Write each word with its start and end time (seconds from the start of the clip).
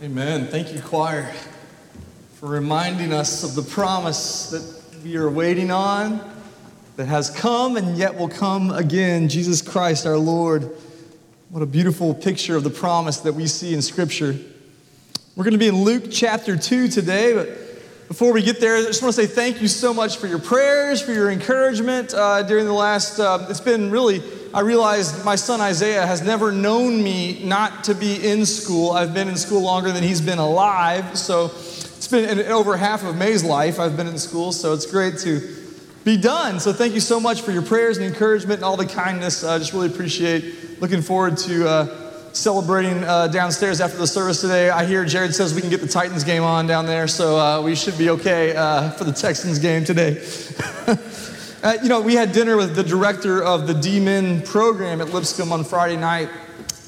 Amen. 0.00 0.46
Thank 0.46 0.72
you, 0.72 0.80
choir, 0.80 1.28
for 2.34 2.46
reminding 2.46 3.12
us 3.12 3.42
of 3.42 3.56
the 3.56 3.68
promise 3.68 4.48
that 4.50 5.02
we 5.02 5.16
are 5.16 5.28
waiting 5.28 5.72
on, 5.72 6.20
that 6.94 7.06
has 7.06 7.30
come 7.30 7.76
and 7.76 7.98
yet 7.98 8.16
will 8.16 8.28
come 8.28 8.70
again 8.70 9.28
Jesus 9.28 9.60
Christ 9.60 10.06
our 10.06 10.16
Lord. 10.16 10.70
What 11.48 11.64
a 11.64 11.66
beautiful 11.66 12.14
picture 12.14 12.54
of 12.54 12.62
the 12.62 12.70
promise 12.70 13.18
that 13.22 13.32
we 13.32 13.48
see 13.48 13.74
in 13.74 13.82
Scripture. 13.82 14.36
We're 15.34 15.42
going 15.42 15.54
to 15.54 15.58
be 15.58 15.66
in 15.66 15.82
Luke 15.82 16.04
chapter 16.12 16.56
2 16.56 16.86
today, 16.86 17.34
but 17.34 17.48
before 18.06 18.32
we 18.32 18.40
get 18.40 18.60
there, 18.60 18.76
I 18.76 18.82
just 18.82 19.02
want 19.02 19.16
to 19.16 19.20
say 19.20 19.26
thank 19.26 19.60
you 19.60 19.66
so 19.66 19.92
much 19.92 20.18
for 20.18 20.28
your 20.28 20.38
prayers, 20.38 21.02
for 21.02 21.12
your 21.12 21.28
encouragement 21.28 22.14
uh, 22.14 22.44
during 22.44 22.66
the 22.66 22.72
last, 22.72 23.18
uh, 23.18 23.48
it's 23.50 23.60
been 23.60 23.90
really 23.90 24.22
I 24.54 24.60
realized 24.60 25.24
my 25.26 25.36
son 25.36 25.60
Isaiah 25.60 26.06
has 26.06 26.22
never 26.22 26.50
known 26.50 27.02
me 27.02 27.44
not 27.44 27.84
to 27.84 27.94
be 27.94 28.26
in 28.26 28.46
school. 28.46 28.92
I've 28.92 29.12
been 29.12 29.28
in 29.28 29.36
school 29.36 29.60
longer 29.60 29.92
than 29.92 30.02
he's 30.02 30.22
been 30.22 30.38
alive. 30.38 31.18
So 31.18 31.46
it's 31.46 32.08
been 32.08 32.40
over 32.50 32.76
half 32.76 33.04
of 33.04 33.14
May's 33.14 33.44
life 33.44 33.78
I've 33.78 33.96
been 33.96 34.06
in 34.06 34.18
school. 34.18 34.52
So 34.52 34.72
it's 34.72 34.86
great 34.86 35.18
to 35.18 35.56
be 36.04 36.16
done. 36.16 36.60
So 36.60 36.72
thank 36.72 36.94
you 36.94 37.00
so 37.00 37.20
much 37.20 37.42
for 37.42 37.52
your 37.52 37.62
prayers 37.62 37.98
and 37.98 38.06
encouragement 38.06 38.58
and 38.58 38.64
all 38.64 38.78
the 38.78 38.86
kindness. 38.86 39.44
I 39.44 39.58
just 39.58 39.74
really 39.74 39.88
appreciate. 39.88 40.80
Looking 40.80 41.02
forward 41.02 41.36
to 41.38 41.68
uh, 41.68 42.08
celebrating 42.32 43.04
uh, 43.04 43.28
downstairs 43.28 43.82
after 43.82 43.98
the 43.98 44.06
service 44.06 44.40
today. 44.40 44.70
I 44.70 44.86
hear 44.86 45.04
Jared 45.04 45.34
says 45.34 45.54
we 45.54 45.60
can 45.60 45.70
get 45.70 45.82
the 45.82 45.88
Titans 45.88 46.24
game 46.24 46.42
on 46.42 46.66
down 46.66 46.86
there, 46.86 47.08
so 47.08 47.38
uh, 47.38 47.60
we 47.60 47.74
should 47.74 47.98
be 47.98 48.08
okay 48.10 48.56
uh, 48.56 48.90
for 48.92 49.04
the 49.04 49.12
Texans 49.12 49.58
game 49.58 49.84
today. 49.84 50.22
Uh, 51.60 51.76
you 51.82 51.88
know, 51.88 52.00
we 52.00 52.14
had 52.14 52.30
dinner 52.30 52.56
with 52.56 52.76
the 52.76 52.84
director 52.84 53.42
of 53.42 53.66
the 53.66 53.74
D-Min 53.74 54.42
program 54.42 55.00
at 55.00 55.08
Lipscomb 55.08 55.50
on 55.50 55.64
Friday 55.64 55.96
night, 55.96 56.28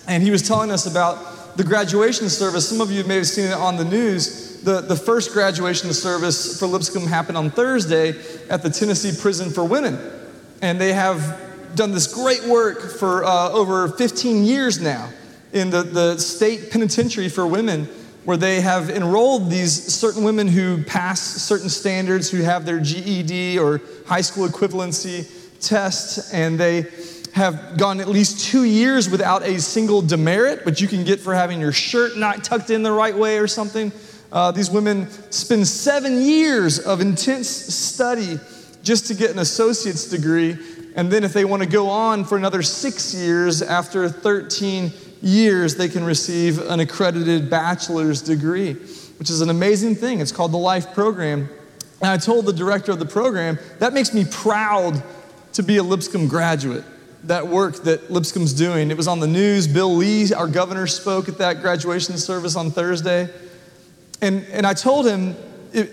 and 0.06 0.22
he 0.22 0.30
was 0.30 0.46
telling 0.46 0.70
us 0.70 0.86
about 0.86 1.56
the 1.56 1.64
graduation 1.64 2.28
service. 2.28 2.68
Some 2.68 2.80
of 2.80 2.88
you 2.92 3.02
may 3.02 3.16
have 3.16 3.26
seen 3.26 3.46
it 3.46 3.54
on 3.54 3.76
the 3.76 3.84
news. 3.84 4.62
The, 4.62 4.80
the 4.80 4.94
first 4.94 5.32
graduation 5.32 5.92
service 5.92 6.56
for 6.60 6.68
Lipscomb 6.68 7.08
happened 7.08 7.36
on 7.36 7.50
Thursday 7.50 8.10
at 8.48 8.62
the 8.62 8.70
Tennessee 8.70 9.10
Prison 9.20 9.50
for 9.50 9.64
Women. 9.64 9.98
And 10.62 10.80
they 10.80 10.92
have 10.92 11.74
done 11.74 11.90
this 11.90 12.06
great 12.06 12.44
work 12.44 12.80
for 12.80 13.24
uh, 13.24 13.50
over 13.50 13.88
15 13.88 14.44
years 14.44 14.80
now 14.80 15.10
in 15.52 15.70
the, 15.70 15.82
the 15.82 16.16
state 16.18 16.70
penitentiary 16.70 17.28
for 17.28 17.44
women 17.44 17.88
where 18.24 18.36
they 18.36 18.60
have 18.60 18.90
enrolled 18.90 19.50
these 19.50 19.72
certain 19.72 20.22
women 20.22 20.46
who 20.46 20.84
pass 20.84 21.20
certain 21.20 21.68
standards, 21.68 22.30
who 22.30 22.42
have 22.42 22.66
their 22.66 22.78
GED 22.78 23.58
or 23.58 23.80
high 24.06 24.20
school 24.20 24.46
equivalency 24.46 25.28
test, 25.60 26.34
and 26.34 26.58
they 26.58 26.86
have 27.32 27.76
gone 27.78 28.00
at 28.00 28.08
least 28.08 28.44
two 28.50 28.64
years 28.64 29.08
without 29.08 29.42
a 29.42 29.60
single 29.60 30.02
demerit, 30.02 30.64
which 30.64 30.80
you 30.80 30.88
can 30.88 31.04
get 31.04 31.20
for 31.20 31.34
having 31.34 31.60
your 31.60 31.72
shirt 31.72 32.16
not 32.16 32.42
tucked 32.44 32.70
in 32.70 32.82
the 32.82 32.92
right 32.92 33.16
way 33.16 33.38
or 33.38 33.46
something. 33.46 33.92
Uh, 34.32 34.50
these 34.50 34.70
women 34.70 35.08
spend 35.30 35.66
seven 35.66 36.20
years 36.20 36.78
of 36.78 37.00
intense 37.00 37.48
study 37.48 38.38
just 38.82 39.06
to 39.06 39.14
get 39.14 39.30
an 39.30 39.38
associate's 39.38 40.08
degree. 40.08 40.56
And 40.96 41.10
then, 41.10 41.22
if 41.22 41.32
they 41.32 41.44
want 41.44 41.62
to 41.62 41.68
go 41.68 41.88
on 41.88 42.24
for 42.24 42.36
another 42.36 42.62
six 42.62 43.14
years 43.14 43.62
after 43.62 44.08
13 44.08 44.92
years, 45.22 45.76
they 45.76 45.88
can 45.88 46.04
receive 46.04 46.58
an 46.58 46.80
accredited 46.80 47.50
bachelor's 47.50 48.22
degree, 48.22 48.74
which 49.18 49.30
is 49.30 49.40
an 49.40 49.50
amazing 49.50 49.94
thing. 49.94 50.20
It's 50.20 50.32
called 50.32 50.52
the 50.52 50.58
Life 50.58 50.94
Program. 50.94 51.48
And 52.00 52.10
I 52.10 52.16
told 52.16 52.46
the 52.46 52.52
director 52.52 52.92
of 52.92 52.98
the 52.98 53.06
program, 53.06 53.58
that 53.78 53.92
makes 53.92 54.14
me 54.14 54.24
proud 54.24 55.02
to 55.52 55.62
be 55.62 55.76
a 55.76 55.82
Lipscomb 55.82 56.28
graduate. 56.28 56.84
That 57.24 57.46
work 57.46 57.82
that 57.84 58.10
Lipscomb's 58.10 58.54
doing. 58.54 58.90
It 58.90 58.96
was 58.96 59.06
on 59.06 59.20
the 59.20 59.26
news. 59.26 59.68
Bill 59.68 59.94
Lee, 59.94 60.32
our 60.32 60.46
governor, 60.46 60.86
spoke 60.86 61.28
at 61.28 61.36
that 61.38 61.60
graduation 61.60 62.16
service 62.16 62.56
on 62.56 62.70
Thursday. 62.70 63.28
And, 64.22 64.46
and 64.46 64.66
I 64.66 64.72
told 64.72 65.06
him, 65.06 65.36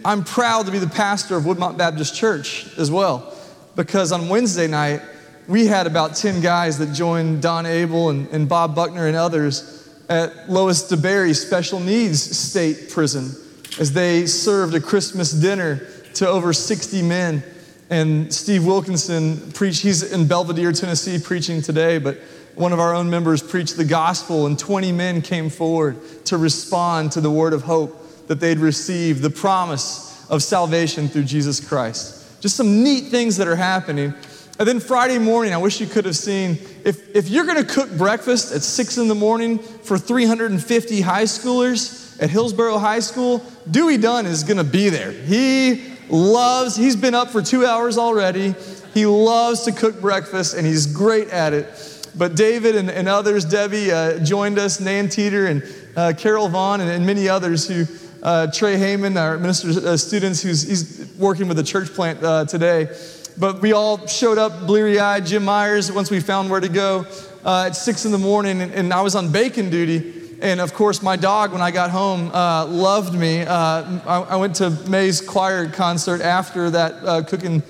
I'm 0.05 0.23
proud 0.23 0.65
to 0.67 0.71
be 0.71 0.79
the 0.79 0.87
pastor 0.87 1.35
of 1.35 1.43
Woodmont 1.43 1.77
Baptist 1.77 2.15
Church 2.15 2.67
as 2.77 2.89
well, 2.89 3.35
because 3.75 4.11
on 4.11 4.29
Wednesday 4.29 4.67
night, 4.67 5.01
we 5.47 5.65
had 5.65 5.87
about 5.87 6.15
10 6.15 6.41
guys 6.41 6.77
that 6.79 6.93
joined 6.93 7.41
Don 7.41 7.65
Abel 7.65 8.09
and, 8.09 8.27
and 8.29 8.49
Bob 8.49 8.75
Buckner 8.75 9.07
and 9.07 9.15
others 9.15 9.89
at 10.09 10.49
Lois 10.49 10.91
DeBerry 10.91 11.35
Special 11.35 11.79
Needs 11.79 12.21
State 12.37 12.89
Prison 12.89 13.31
as 13.79 13.93
they 13.93 14.25
served 14.25 14.75
a 14.75 14.81
Christmas 14.81 15.31
dinner 15.31 15.87
to 16.15 16.27
over 16.27 16.51
60 16.51 17.01
men. 17.01 17.43
And 17.89 18.33
Steve 18.33 18.65
Wilkinson 18.65 19.51
preached, 19.53 19.81
he's 19.81 20.11
in 20.11 20.27
Belvidere, 20.27 20.73
Tennessee, 20.73 21.17
preaching 21.19 21.61
today, 21.61 21.97
but 21.97 22.17
one 22.55 22.73
of 22.73 22.79
our 22.79 22.93
own 22.93 23.09
members 23.09 23.41
preached 23.41 23.77
the 23.77 23.85
gospel, 23.85 24.47
and 24.47 24.57
20 24.57 24.91
men 24.91 25.21
came 25.21 25.49
forward 25.49 25.97
to 26.25 26.37
respond 26.37 27.11
to 27.13 27.21
the 27.21 27.31
word 27.31 27.53
of 27.53 27.61
hope 27.61 28.27
that 28.27 28.39
they'd 28.39 28.57
received, 28.57 29.21
the 29.21 29.29
promise 29.29 30.27
of 30.29 30.43
salvation 30.43 31.07
through 31.07 31.23
Jesus 31.23 31.65
Christ. 31.65 32.41
Just 32.41 32.57
some 32.57 32.83
neat 32.83 33.05
things 33.05 33.37
that 33.37 33.47
are 33.47 33.55
happening. 33.55 34.13
And 34.59 34.67
then 34.67 34.79
Friday 34.79 35.19
morning, 35.19 35.53
I 35.53 35.57
wish 35.57 35.79
you 35.79 35.85
could 35.85 36.05
have 36.05 36.15
seen 36.15 36.57
if, 36.83 37.15
if 37.15 37.29
you're 37.29 37.45
going 37.45 37.63
to 37.63 37.73
cook 37.73 37.91
breakfast 37.91 38.51
at 38.51 38.63
6 38.63 38.97
in 38.97 39.07
the 39.07 39.13
morning 39.13 39.59
for 39.59 39.99
350 39.99 41.01
high 41.01 41.23
schoolers 41.23 42.19
at 42.21 42.31
Hillsboro 42.31 42.79
High 42.79 43.01
School, 43.01 43.45
Dewey 43.69 43.97
Dunn 43.97 44.25
is 44.25 44.43
going 44.43 44.57
to 44.57 44.63
be 44.63 44.89
there. 44.89 45.11
He 45.11 45.93
loves, 46.09 46.75
he's 46.75 46.95
been 46.95 47.13
up 47.13 47.29
for 47.29 47.43
two 47.43 47.67
hours 47.67 47.99
already. 47.99 48.55
He 48.95 49.05
loves 49.05 49.61
to 49.65 49.71
cook 49.71 50.01
breakfast 50.01 50.55
and 50.55 50.65
he's 50.65 50.87
great 50.87 51.27
at 51.29 51.53
it. 51.53 52.09
But 52.15 52.35
David 52.35 52.75
and, 52.75 52.89
and 52.89 53.07
others, 53.07 53.45
Debbie 53.45 53.91
uh, 53.91 54.17
joined 54.23 54.57
us, 54.57 54.79
Nan 54.79 55.07
Teeter 55.07 55.45
and 55.45 55.63
uh, 55.95 56.13
Carol 56.17 56.49
Vaughn, 56.49 56.81
and, 56.81 56.89
and, 56.89 57.05
many 57.05 57.29
others 57.29 57.67
who, 57.67 57.85
uh, 58.23 58.47
Trey 58.47 58.75
Heyman, 58.75 59.21
our 59.21 59.37
minister 59.37 59.87
uh, 59.87 59.95
students, 59.97 60.41
who's 60.41 60.63
he's 60.63 61.13
working 61.19 61.47
with 61.47 61.57
the 61.57 61.63
church 61.63 61.89
plant 61.89 62.23
uh, 62.23 62.45
today 62.45 62.87
but 63.37 63.61
we 63.61 63.73
all 63.73 64.05
showed 64.07 64.37
up 64.37 64.65
bleary 64.65 64.99
eyed. 64.99 65.25
Jim 65.25 65.45
Myers, 65.45 65.91
once 65.91 66.09
we 66.09 66.19
found 66.19 66.49
where 66.49 66.59
to 66.59 66.69
go 66.69 67.05
uh, 67.45 67.65
at 67.67 67.75
six 67.75 68.05
in 68.05 68.11
the 68.11 68.17
morning, 68.17 68.61
and, 68.61 68.73
and, 68.73 68.93
I 68.93 69.01
was 69.01 69.15
on 69.15 69.31
bacon 69.31 69.69
duty. 69.69 70.13
And 70.41 70.59
of 70.59 70.73
course, 70.73 71.01
my 71.01 71.15
dog, 71.15 71.51
when 71.51 71.61
I 71.61 71.71
got 71.71 71.89
home, 71.89 72.31
uh, 72.31 72.65
loved 72.65 73.13
me. 73.13 73.41
Uh, 73.41 73.53
I, 74.05 74.25
I, 74.29 74.35
went 74.35 74.55
to 74.57 74.69
May's 74.87 75.21
choir 75.21 75.67
concert 75.69 76.21
after 76.21 76.69
that, 76.71 76.93
uh, 77.03 77.23
cooking 77.23 77.63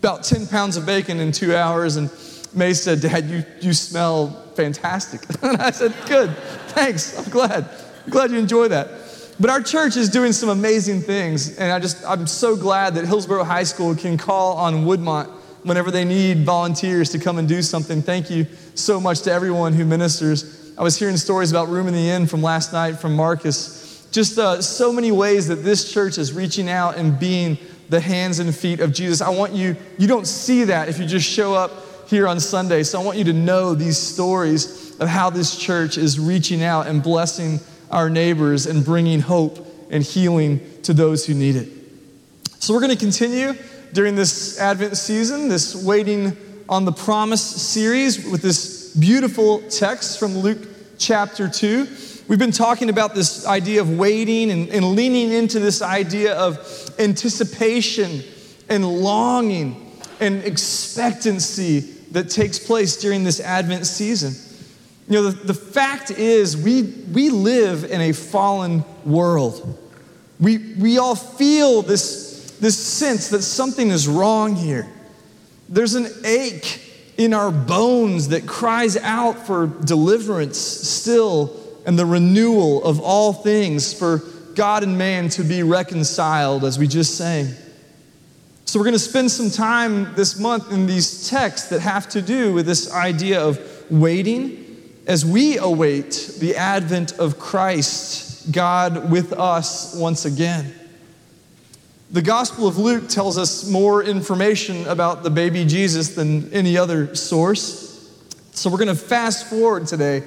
about 0.00 0.24
10 0.24 0.46
pounds 0.46 0.76
of 0.76 0.86
bacon 0.86 1.20
in 1.20 1.30
two 1.30 1.54
hours. 1.54 1.96
And 1.96 2.10
May 2.54 2.72
said, 2.72 3.00
Dad, 3.00 3.26
you, 3.26 3.44
you 3.60 3.72
smell 3.72 4.28
fantastic. 4.54 5.22
and 5.42 5.60
I 5.60 5.70
said, 5.70 5.94
Good, 6.06 6.36
thanks. 6.68 7.18
I'm 7.18 7.30
glad. 7.30 7.68
I'm 8.04 8.10
glad 8.10 8.30
you 8.30 8.38
enjoy 8.38 8.68
that. 8.68 8.88
But 9.40 9.48
our 9.48 9.62
church 9.62 9.96
is 9.96 10.10
doing 10.10 10.32
some 10.34 10.50
amazing 10.50 11.00
things, 11.00 11.56
and 11.56 11.72
I 11.72 11.78
just, 11.78 12.04
I'm 12.06 12.26
so 12.26 12.54
glad 12.54 12.94
that 12.96 13.06
Hillsboro 13.06 13.42
High 13.42 13.62
School 13.62 13.94
can 13.94 14.18
call 14.18 14.58
on 14.58 14.84
Woodmont 14.84 15.30
whenever 15.62 15.90
they 15.90 16.04
need 16.04 16.44
volunteers 16.44 17.08
to 17.12 17.18
come 17.18 17.38
and 17.38 17.48
do 17.48 17.62
something. 17.62 18.02
Thank 18.02 18.28
you 18.28 18.46
so 18.74 19.00
much 19.00 19.22
to 19.22 19.32
everyone 19.32 19.72
who 19.72 19.86
ministers. 19.86 20.74
I 20.76 20.82
was 20.82 20.98
hearing 20.98 21.16
stories 21.16 21.50
about 21.50 21.68
Room 21.68 21.88
in 21.88 21.94
the 21.94 22.10
Inn 22.10 22.26
from 22.26 22.42
last 22.42 22.74
night 22.74 22.98
from 22.98 23.16
Marcus. 23.16 24.06
Just 24.12 24.38
uh, 24.38 24.60
so 24.60 24.92
many 24.92 25.10
ways 25.10 25.48
that 25.48 25.56
this 25.56 25.90
church 25.90 26.18
is 26.18 26.34
reaching 26.34 26.68
out 26.68 26.98
and 26.98 27.18
being 27.18 27.56
the 27.88 28.00
hands 28.00 28.40
and 28.40 28.54
feet 28.54 28.80
of 28.80 28.92
Jesus. 28.92 29.22
I 29.22 29.30
want 29.30 29.54
you, 29.54 29.74
you 29.96 30.06
don't 30.06 30.26
see 30.26 30.64
that 30.64 30.90
if 30.90 30.98
you 30.98 31.06
just 31.06 31.26
show 31.26 31.54
up 31.54 31.72
here 32.08 32.28
on 32.28 32.40
Sunday. 32.40 32.82
So 32.82 33.00
I 33.00 33.04
want 33.04 33.16
you 33.16 33.24
to 33.24 33.32
know 33.32 33.74
these 33.74 33.96
stories 33.96 34.98
of 35.00 35.08
how 35.08 35.30
this 35.30 35.56
church 35.56 35.96
is 35.96 36.20
reaching 36.20 36.62
out 36.62 36.86
and 36.88 37.02
blessing 37.02 37.58
our 37.90 38.10
neighbors 38.10 38.66
and 38.66 38.84
bringing 38.84 39.20
hope 39.20 39.66
and 39.90 40.02
healing 40.02 40.60
to 40.82 40.92
those 40.92 41.26
who 41.26 41.34
need 41.34 41.56
it. 41.56 41.68
So, 42.60 42.74
we're 42.74 42.80
going 42.80 42.92
to 42.92 42.98
continue 42.98 43.54
during 43.92 44.14
this 44.14 44.60
Advent 44.60 44.96
season, 44.96 45.48
this 45.48 45.74
Waiting 45.74 46.36
on 46.68 46.84
the 46.84 46.92
Promise 46.92 47.42
series, 47.42 48.28
with 48.28 48.42
this 48.42 48.94
beautiful 48.94 49.60
text 49.68 50.18
from 50.18 50.38
Luke 50.38 50.58
chapter 50.98 51.48
2. 51.48 51.86
We've 52.28 52.38
been 52.38 52.52
talking 52.52 52.90
about 52.90 53.14
this 53.14 53.46
idea 53.46 53.80
of 53.80 53.98
waiting 53.98 54.50
and, 54.50 54.68
and 54.68 54.94
leaning 54.94 55.32
into 55.32 55.58
this 55.58 55.82
idea 55.82 56.34
of 56.34 56.58
anticipation 56.98 58.22
and 58.68 58.86
longing 58.86 59.90
and 60.20 60.44
expectancy 60.44 61.80
that 62.12 62.30
takes 62.30 62.58
place 62.58 62.96
during 62.98 63.24
this 63.24 63.40
Advent 63.40 63.86
season. 63.86 64.34
You 65.10 65.16
know, 65.16 65.30
the, 65.30 65.46
the 65.46 65.54
fact 65.54 66.12
is, 66.12 66.56
we, 66.56 66.82
we 66.82 67.30
live 67.30 67.82
in 67.82 68.00
a 68.00 68.12
fallen 68.12 68.84
world. 69.04 69.76
We, 70.38 70.58
we 70.74 70.98
all 70.98 71.16
feel 71.16 71.82
this, 71.82 72.52
this 72.60 72.78
sense 72.78 73.30
that 73.30 73.42
something 73.42 73.90
is 73.90 74.06
wrong 74.06 74.54
here. 74.54 74.88
There's 75.68 75.96
an 75.96 76.06
ache 76.24 76.80
in 77.18 77.34
our 77.34 77.50
bones 77.50 78.28
that 78.28 78.46
cries 78.46 78.96
out 78.98 79.48
for 79.48 79.66
deliverance 79.66 80.58
still 80.58 81.58
and 81.84 81.98
the 81.98 82.06
renewal 82.06 82.84
of 82.84 83.00
all 83.00 83.32
things 83.32 83.92
for 83.92 84.18
God 84.54 84.84
and 84.84 84.96
man 84.96 85.28
to 85.30 85.42
be 85.42 85.64
reconciled, 85.64 86.62
as 86.64 86.78
we 86.78 86.86
just 86.86 87.16
sang. 87.16 87.48
So, 88.64 88.78
we're 88.78 88.84
going 88.84 88.92
to 88.92 89.00
spend 89.00 89.32
some 89.32 89.50
time 89.50 90.14
this 90.14 90.38
month 90.38 90.70
in 90.70 90.86
these 90.86 91.28
texts 91.28 91.68
that 91.70 91.80
have 91.80 92.08
to 92.10 92.22
do 92.22 92.52
with 92.52 92.64
this 92.64 92.92
idea 92.92 93.40
of 93.40 93.58
waiting 93.90 94.59
as 95.10 95.26
we 95.26 95.58
await 95.58 96.36
the 96.38 96.54
advent 96.54 97.18
of 97.18 97.36
Christ, 97.36 98.52
God 98.52 99.10
with 99.10 99.32
us 99.32 99.92
once 99.96 100.24
again. 100.24 100.72
The 102.12 102.22
Gospel 102.22 102.68
of 102.68 102.78
Luke 102.78 103.08
tells 103.08 103.36
us 103.36 103.68
more 103.68 104.04
information 104.04 104.86
about 104.86 105.24
the 105.24 105.30
baby 105.30 105.64
Jesus 105.64 106.14
than 106.14 106.52
any 106.52 106.76
other 106.76 107.16
source. 107.16 108.08
So 108.52 108.70
we're 108.70 108.78
going 108.78 108.86
to 108.86 108.94
fast 108.94 109.50
forward 109.50 109.88
today, 109.88 110.22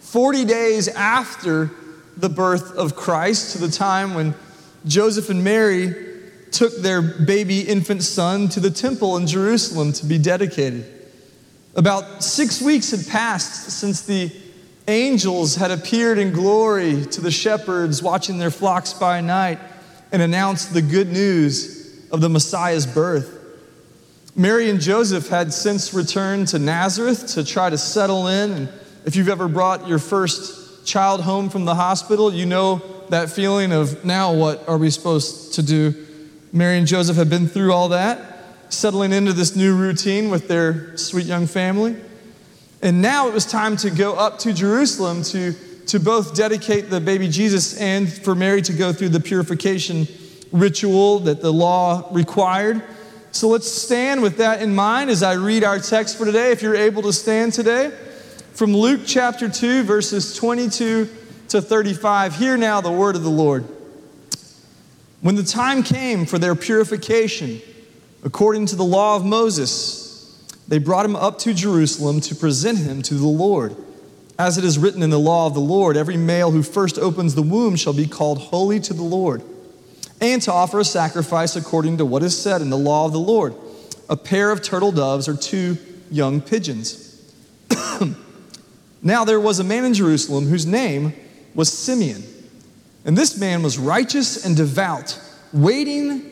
40 0.00 0.46
days 0.46 0.88
after 0.88 1.70
the 2.16 2.30
birth 2.30 2.74
of 2.74 2.96
Christ, 2.96 3.52
to 3.52 3.58
the 3.58 3.70
time 3.70 4.14
when 4.14 4.34
Joseph 4.86 5.28
and 5.28 5.44
Mary 5.44 5.94
took 6.52 6.74
their 6.78 7.02
baby 7.02 7.60
infant 7.60 8.02
son 8.02 8.48
to 8.48 8.60
the 8.60 8.70
temple 8.70 9.18
in 9.18 9.26
Jerusalem 9.26 9.92
to 9.92 10.06
be 10.06 10.16
dedicated. 10.16 10.91
About 11.74 12.22
six 12.22 12.60
weeks 12.60 12.90
had 12.90 13.06
passed 13.06 13.70
since 13.70 14.02
the 14.02 14.30
angels 14.88 15.54
had 15.56 15.70
appeared 15.70 16.18
in 16.18 16.32
glory 16.32 17.04
to 17.06 17.20
the 17.20 17.30
shepherds 17.30 18.02
watching 18.02 18.38
their 18.38 18.50
flocks 18.50 18.92
by 18.92 19.20
night 19.20 19.58
and 20.10 20.20
announced 20.20 20.74
the 20.74 20.82
good 20.82 21.08
news 21.08 22.08
of 22.10 22.20
the 22.20 22.28
Messiah's 22.28 22.86
birth. 22.86 23.38
Mary 24.34 24.70
and 24.70 24.80
Joseph 24.80 25.28
had 25.28 25.52
since 25.52 25.92
returned 25.94 26.48
to 26.48 26.58
Nazareth 26.58 27.28
to 27.34 27.44
try 27.44 27.70
to 27.70 27.78
settle 27.78 28.28
in. 28.28 28.50
And 28.52 28.68
if 29.04 29.16
you've 29.16 29.28
ever 29.28 29.48
brought 29.48 29.88
your 29.88 29.98
first 29.98 30.86
child 30.86 31.20
home 31.20 31.50
from 31.50 31.64
the 31.64 31.74
hospital, 31.74 32.32
you 32.32 32.46
know 32.46 32.82
that 33.08 33.30
feeling 33.30 33.72
of 33.72 34.04
now 34.04 34.32
what 34.32 34.66
are 34.68 34.78
we 34.78 34.90
supposed 34.90 35.54
to 35.54 35.62
do? 35.62 36.06
Mary 36.52 36.78
and 36.78 36.86
Joseph 36.86 37.16
had 37.16 37.30
been 37.30 37.46
through 37.46 37.72
all 37.72 37.90
that, 37.90 38.31
settling 38.72 39.12
into 39.12 39.32
this 39.32 39.54
new 39.54 39.76
routine 39.76 40.30
with 40.30 40.48
their 40.48 40.96
sweet 40.96 41.26
young 41.26 41.46
family. 41.46 41.96
And 42.82 43.00
now 43.00 43.28
it 43.28 43.34
was 43.34 43.46
time 43.46 43.76
to 43.78 43.90
go 43.90 44.14
up 44.14 44.38
to 44.40 44.52
Jerusalem 44.52 45.22
to 45.24 45.54
to 45.86 46.00
both 46.00 46.34
dedicate 46.34 46.90
the 46.90 47.00
baby 47.00 47.28
Jesus 47.28 47.78
and 47.80 48.10
for 48.10 48.34
Mary 48.34 48.62
to 48.62 48.72
go 48.72 48.92
through 48.92 49.10
the 49.10 49.20
purification 49.20 50.06
ritual 50.50 51.18
that 51.20 51.40
the 51.40 51.52
law 51.52 52.08
required. 52.12 52.82
So 53.32 53.48
let's 53.48 53.70
stand 53.70 54.22
with 54.22 54.36
that 54.36 54.62
in 54.62 54.74
mind 54.74 55.10
as 55.10 55.22
I 55.22 55.34
read 55.34 55.64
our 55.64 55.78
text 55.78 56.18
for 56.18 56.24
today. 56.24 56.50
If 56.50 56.62
you're 56.62 56.76
able 56.76 57.02
to 57.02 57.12
stand 57.12 57.52
today, 57.52 57.90
from 58.52 58.76
Luke 58.76 59.02
chapter 59.06 59.48
2, 59.48 59.82
verses 59.82 60.36
22 60.36 61.08
to 61.48 61.60
35. 61.60 62.36
Hear 62.36 62.56
now 62.56 62.80
the 62.80 62.92
word 62.92 63.16
of 63.16 63.22
the 63.22 63.30
Lord. 63.30 63.64
When 65.20 65.36
the 65.36 65.42
time 65.42 65.82
came 65.82 66.26
for 66.26 66.38
their 66.38 66.54
purification, 66.54 67.60
according 68.22 68.66
to 68.66 68.76
the 68.76 68.84
law 68.84 69.16
of 69.16 69.24
Moses, 69.24 70.36
they 70.68 70.78
brought 70.78 71.04
him 71.04 71.16
up 71.16 71.38
to 71.40 71.54
Jerusalem 71.54 72.20
to 72.22 72.34
present 72.34 72.78
him 72.78 73.02
to 73.02 73.14
the 73.14 73.26
Lord. 73.26 73.76
As 74.38 74.58
it 74.58 74.64
is 74.64 74.78
written 74.78 75.02
in 75.02 75.10
the 75.10 75.18
law 75.18 75.46
of 75.46 75.54
the 75.54 75.60
Lord, 75.60 75.96
every 75.96 76.16
male 76.16 76.50
who 76.50 76.62
first 76.62 76.98
opens 76.98 77.34
the 77.34 77.42
womb 77.42 77.76
shall 77.76 77.92
be 77.92 78.06
called 78.06 78.38
holy 78.38 78.80
to 78.80 78.94
the 78.94 79.02
Lord, 79.02 79.42
and 80.20 80.40
to 80.42 80.52
offer 80.52 80.80
a 80.80 80.84
sacrifice 80.84 81.56
according 81.56 81.98
to 81.98 82.06
what 82.06 82.22
is 82.22 82.40
said 82.40 82.62
in 82.62 82.70
the 82.70 82.78
law 82.78 83.04
of 83.04 83.12
the 83.12 83.20
Lord 83.20 83.54
a 84.08 84.16
pair 84.16 84.50
of 84.50 84.62
turtle 84.62 84.92
doves 84.92 85.28
or 85.28 85.36
two 85.36 85.78
young 86.10 86.40
pigeons. 86.40 87.08
now 89.02 89.24
there 89.24 89.40
was 89.40 89.58
a 89.58 89.64
man 89.64 89.84
in 89.84 89.94
Jerusalem 89.94 90.46
whose 90.46 90.66
name 90.66 91.14
was 91.54 91.72
Simeon, 91.72 92.22
and 93.04 93.16
this 93.16 93.38
man 93.38 93.62
was 93.62 93.78
righteous 93.78 94.44
and 94.44 94.56
devout, 94.56 95.18
waiting 95.52 96.31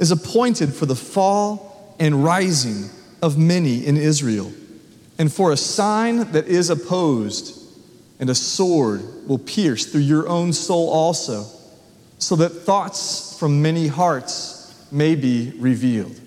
is 0.00 0.10
appointed 0.10 0.74
for 0.74 0.86
the 0.86 0.96
fall 0.96 1.94
and 2.00 2.24
rising 2.24 2.90
of 3.22 3.38
many 3.38 3.86
in 3.86 3.96
Israel, 3.96 4.50
and 5.18 5.32
for 5.32 5.52
a 5.52 5.56
sign 5.56 6.32
that 6.32 6.48
is 6.48 6.70
opposed 6.70 7.58
and 8.18 8.28
a 8.30 8.34
sword 8.34 9.02
will 9.28 9.38
pierce 9.38 9.86
through 9.86 10.00
your 10.00 10.26
own 10.26 10.52
soul 10.52 10.88
also, 10.88 11.46
so 12.18 12.34
that 12.36 12.48
thoughts 12.48 13.38
from 13.38 13.62
many 13.62 13.86
hearts 13.86 14.74
may 14.90 15.14
be 15.14 15.52
revealed. 15.58 16.18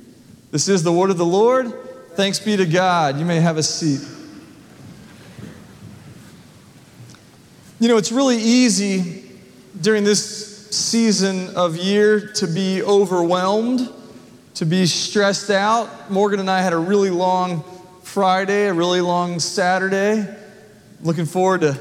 This 0.51 0.67
is 0.67 0.83
the 0.83 0.91
word 0.91 1.09
of 1.09 1.17
the 1.17 1.25
Lord. 1.25 1.73
Thanks 2.15 2.39
be 2.39 2.55
to 2.55 2.65
God. 2.65 3.17
You 3.17 3.25
may 3.25 3.39
have 3.39 3.57
a 3.57 3.63
seat. 3.63 4.07
You 7.79 7.87
know, 7.87 7.97
it's 7.97 8.11
really 8.11 8.37
easy 8.37 9.31
during 9.81 10.03
this 10.03 10.52
season 10.73 11.55
of 11.55 11.77
year 11.77 12.19
to 12.33 12.47
be 12.47 12.81
overwhelmed, 12.81 13.89
to 14.55 14.65
be 14.65 14.85
stressed 14.85 15.49
out. 15.49 16.09
Morgan 16.09 16.39
and 16.39 16.49
I 16.49 16.61
had 16.61 16.73
a 16.73 16.77
really 16.77 17.09
long 17.09 17.63
Friday, 18.01 18.67
a 18.67 18.73
really 18.73 19.01
long 19.01 19.39
Saturday. 19.39 20.27
Looking 21.01 21.25
forward 21.25 21.61
to 21.61 21.77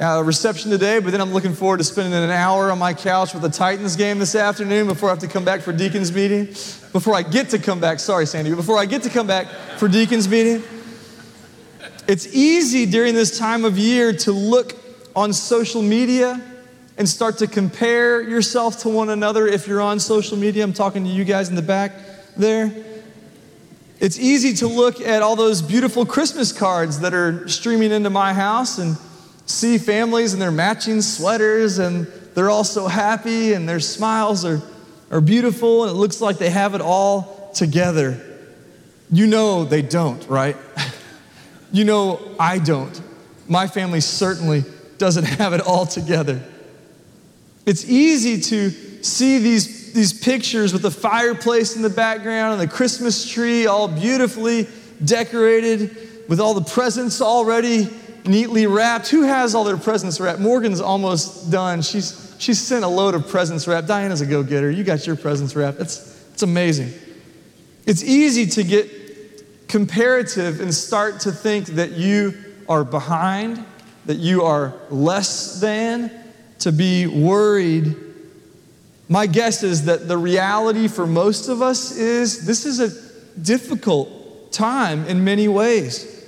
uh, 0.00 0.22
reception 0.24 0.70
today, 0.70 0.98
but 1.00 1.10
then 1.10 1.20
I'm 1.20 1.32
looking 1.32 1.54
forward 1.54 1.78
to 1.78 1.84
spending 1.84 2.14
an 2.14 2.30
hour 2.30 2.70
on 2.70 2.78
my 2.78 2.94
couch 2.94 3.34
with 3.34 3.42
the 3.42 3.50
Titans 3.50 3.96
game 3.96 4.18
this 4.18 4.34
afternoon 4.34 4.86
before 4.86 5.08
I 5.08 5.12
have 5.12 5.20
to 5.20 5.28
come 5.28 5.44
back 5.44 5.60
for 5.60 5.72
Deacons 5.72 6.12
meeting. 6.12 6.46
Before 6.92 7.14
I 7.14 7.22
get 7.22 7.50
to 7.50 7.58
come 7.58 7.80
back, 7.80 8.00
sorry, 8.00 8.26
Sandy, 8.26 8.54
before 8.54 8.78
I 8.78 8.86
get 8.86 9.02
to 9.02 9.10
come 9.10 9.26
back 9.26 9.48
for 9.76 9.88
Deacons 9.88 10.28
meeting. 10.28 10.62
It's 12.08 12.34
easy 12.34 12.86
during 12.86 13.14
this 13.14 13.38
time 13.38 13.64
of 13.64 13.78
year 13.78 14.12
to 14.12 14.32
look 14.32 14.74
on 15.14 15.32
social 15.32 15.82
media 15.82 16.40
and 17.02 17.08
start 17.08 17.38
to 17.38 17.48
compare 17.48 18.22
yourself 18.22 18.82
to 18.82 18.88
one 18.88 19.08
another 19.08 19.48
if 19.48 19.66
you're 19.66 19.80
on 19.80 19.98
social 19.98 20.38
media. 20.38 20.62
I'm 20.62 20.72
talking 20.72 21.02
to 21.02 21.10
you 21.10 21.24
guys 21.24 21.48
in 21.48 21.56
the 21.56 21.60
back 21.60 21.90
there. 22.36 22.72
It's 23.98 24.20
easy 24.20 24.54
to 24.58 24.68
look 24.68 25.00
at 25.00 25.20
all 25.20 25.34
those 25.34 25.62
beautiful 25.62 26.06
Christmas 26.06 26.52
cards 26.52 27.00
that 27.00 27.12
are 27.12 27.48
streaming 27.48 27.90
into 27.90 28.08
my 28.08 28.32
house 28.32 28.78
and 28.78 28.96
see 29.46 29.78
families 29.78 30.32
in 30.32 30.38
their 30.38 30.52
matching 30.52 31.02
sweaters 31.02 31.80
and 31.80 32.06
they're 32.36 32.50
all 32.50 32.62
so 32.62 32.86
happy 32.86 33.52
and 33.52 33.68
their 33.68 33.80
smiles 33.80 34.44
are, 34.44 34.62
are 35.10 35.20
beautiful 35.20 35.82
and 35.82 35.90
it 35.90 35.94
looks 35.94 36.20
like 36.20 36.38
they 36.38 36.50
have 36.50 36.76
it 36.76 36.80
all 36.80 37.50
together. 37.52 38.16
You 39.10 39.26
know 39.26 39.64
they 39.64 39.82
don't, 39.82 40.24
right? 40.28 40.56
you 41.72 41.82
know 41.82 42.20
I 42.38 42.60
don't. 42.60 43.02
My 43.48 43.66
family 43.66 44.00
certainly 44.00 44.62
doesn't 44.98 45.24
have 45.40 45.52
it 45.52 45.62
all 45.62 45.84
together. 45.84 46.40
It's 47.66 47.84
easy 47.84 48.40
to 48.40 48.70
see 49.02 49.38
these 49.38 49.82
these 49.92 50.12
pictures 50.12 50.72
with 50.72 50.82
the 50.82 50.90
fireplace 50.90 51.76
in 51.76 51.82
the 51.82 51.90
background 51.90 52.58
and 52.58 52.60
the 52.60 52.72
Christmas 52.72 53.28
tree 53.28 53.66
all 53.66 53.88
beautifully 53.88 54.66
decorated 55.04 55.96
with 56.28 56.40
all 56.40 56.54
the 56.54 56.64
presents 56.64 57.20
already 57.20 57.88
neatly 58.24 58.66
wrapped. 58.66 59.08
Who 59.08 59.22
has 59.22 59.54
all 59.54 59.64
their 59.64 59.76
presents 59.76 60.20
wrapped? 60.20 60.40
Morgan's 60.40 60.80
almost 60.80 61.50
done. 61.50 61.82
She's, 61.82 62.34
she's 62.38 62.60
sent 62.60 62.84
a 62.84 62.88
load 62.88 63.14
of 63.14 63.28
presents 63.28 63.66
wrapped. 63.66 63.88
Diana's 63.88 64.20
a 64.20 64.26
go 64.26 64.42
getter. 64.42 64.70
You 64.70 64.84
got 64.84 65.06
your 65.06 65.16
presents 65.16 65.56
wrapped. 65.56 65.80
It's, 65.80 66.26
it's 66.32 66.42
amazing. 66.42 66.92
It's 67.84 68.04
easy 68.04 68.46
to 68.46 68.62
get 68.62 69.68
comparative 69.68 70.60
and 70.60 70.72
start 70.72 71.20
to 71.20 71.32
think 71.32 71.66
that 71.66 71.92
you 71.92 72.34
are 72.68 72.84
behind, 72.84 73.64
that 74.06 74.18
you 74.18 74.42
are 74.42 74.74
less 74.88 75.60
than, 75.60 76.10
to 76.62 76.72
be 76.72 77.06
worried 77.06 77.96
my 79.12 79.26
guess 79.26 79.62
is 79.62 79.84
that 79.84 80.08
the 80.08 80.16
reality 80.16 80.88
for 80.88 81.06
most 81.06 81.50
of 81.50 81.60
us 81.60 81.94
is 81.98 82.46
this 82.46 82.64
is 82.64 82.80
a 82.80 83.38
difficult 83.38 84.50
time 84.52 85.04
in 85.04 85.22
many 85.22 85.48
ways. 85.48 86.26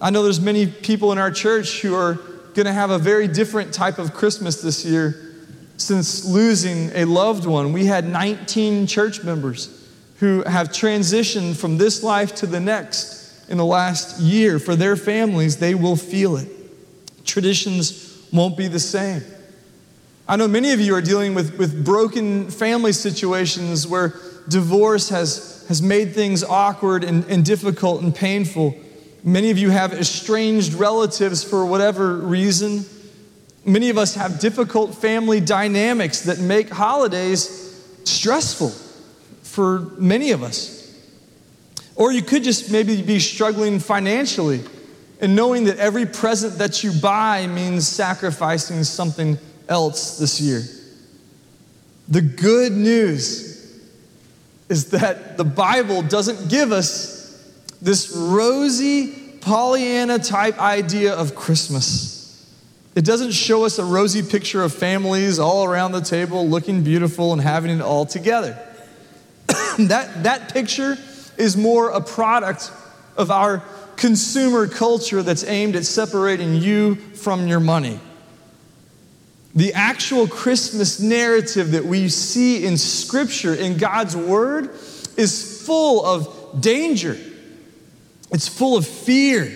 I 0.00 0.10
know 0.10 0.24
there's 0.24 0.40
many 0.40 0.66
people 0.66 1.12
in 1.12 1.18
our 1.18 1.30
church 1.30 1.82
who 1.82 1.94
are 1.94 2.14
going 2.54 2.66
to 2.66 2.72
have 2.72 2.90
a 2.90 2.98
very 2.98 3.28
different 3.28 3.72
type 3.72 4.00
of 4.00 4.12
Christmas 4.12 4.60
this 4.60 4.84
year 4.84 5.36
since 5.76 6.24
losing 6.24 6.90
a 6.96 7.04
loved 7.04 7.46
one. 7.46 7.72
We 7.72 7.86
had 7.86 8.04
19 8.06 8.88
church 8.88 9.22
members 9.22 9.88
who 10.18 10.42
have 10.42 10.70
transitioned 10.70 11.54
from 11.54 11.78
this 11.78 12.02
life 12.02 12.34
to 12.36 12.46
the 12.48 12.58
next 12.58 13.48
in 13.48 13.56
the 13.56 13.64
last 13.64 14.18
year. 14.18 14.58
For 14.58 14.74
their 14.74 14.96
families, 14.96 15.58
they 15.58 15.76
will 15.76 15.94
feel 15.94 16.36
it. 16.38 16.48
Traditions 17.24 18.26
won't 18.32 18.56
be 18.56 18.66
the 18.66 18.80
same. 18.80 19.22
I 20.30 20.36
know 20.36 20.46
many 20.46 20.70
of 20.70 20.78
you 20.78 20.94
are 20.94 21.02
dealing 21.02 21.34
with, 21.34 21.58
with 21.58 21.84
broken 21.84 22.52
family 22.52 22.92
situations 22.92 23.84
where 23.84 24.14
divorce 24.46 25.08
has, 25.08 25.64
has 25.66 25.82
made 25.82 26.14
things 26.14 26.44
awkward 26.44 27.02
and, 27.02 27.24
and 27.24 27.44
difficult 27.44 28.02
and 28.02 28.14
painful. 28.14 28.76
Many 29.24 29.50
of 29.50 29.58
you 29.58 29.70
have 29.70 29.92
estranged 29.92 30.74
relatives 30.74 31.42
for 31.42 31.66
whatever 31.66 32.14
reason. 32.14 32.84
Many 33.64 33.90
of 33.90 33.98
us 33.98 34.14
have 34.14 34.38
difficult 34.38 34.94
family 34.94 35.40
dynamics 35.40 36.20
that 36.20 36.38
make 36.38 36.70
holidays 36.70 37.82
stressful 38.04 38.68
for 39.42 39.80
many 39.98 40.30
of 40.30 40.44
us. 40.44 40.96
Or 41.96 42.12
you 42.12 42.22
could 42.22 42.44
just 42.44 42.70
maybe 42.70 43.02
be 43.02 43.18
struggling 43.18 43.80
financially 43.80 44.60
and 45.20 45.34
knowing 45.34 45.64
that 45.64 45.78
every 45.78 46.06
present 46.06 46.58
that 46.58 46.84
you 46.84 46.92
buy 46.92 47.48
means 47.48 47.88
sacrificing 47.88 48.84
something 48.84 49.36
else 49.70 50.18
this 50.18 50.40
year. 50.40 50.62
The 52.08 52.20
good 52.20 52.72
news 52.72 53.50
is 54.68 54.90
that 54.90 55.36
the 55.36 55.44
Bible 55.44 56.02
doesn't 56.02 56.50
give 56.50 56.72
us 56.72 57.20
this 57.80 58.14
rosy 58.14 59.12
Pollyanna 59.40 60.18
type 60.18 60.58
idea 60.58 61.14
of 61.14 61.34
Christmas. 61.34 62.20
It 62.94 63.04
doesn't 63.04 63.32
show 63.32 63.64
us 63.64 63.78
a 63.78 63.84
rosy 63.84 64.22
picture 64.22 64.62
of 64.62 64.74
families 64.74 65.38
all 65.38 65.64
around 65.64 65.92
the 65.92 66.00
table 66.00 66.46
looking 66.46 66.82
beautiful 66.82 67.32
and 67.32 67.40
having 67.40 67.70
it 67.70 67.80
all 67.80 68.04
together. 68.04 68.58
that, 69.78 70.24
that 70.24 70.52
picture 70.52 70.98
is 71.38 71.56
more 71.56 71.90
a 71.90 72.00
product 72.00 72.70
of 73.16 73.30
our 73.30 73.62
consumer 73.96 74.66
culture 74.66 75.22
that's 75.22 75.44
aimed 75.44 75.76
at 75.76 75.84
separating 75.84 76.54
you 76.56 76.96
from 76.96 77.46
your 77.46 77.60
money. 77.60 78.00
The 79.54 79.72
actual 79.74 80.28
Christmas 80.28 81.00
narrative 81.00 81.72
that 81.72 81.84
we 81.84 82.08
see 82.08 82.64
in 82.64 82.76
Scripture, 82.76 83.54
in 83.54 83.78
God's 83.78 84.16
Word, 84.16 84.70
is 85.16 85.62
full 85.66 86.04
of 86.04 86.60
danger. 86.60 87.18
It's 88.30 88.46
full 88.46 88.76
of 88.76 88.86
fear. 88.86 89.46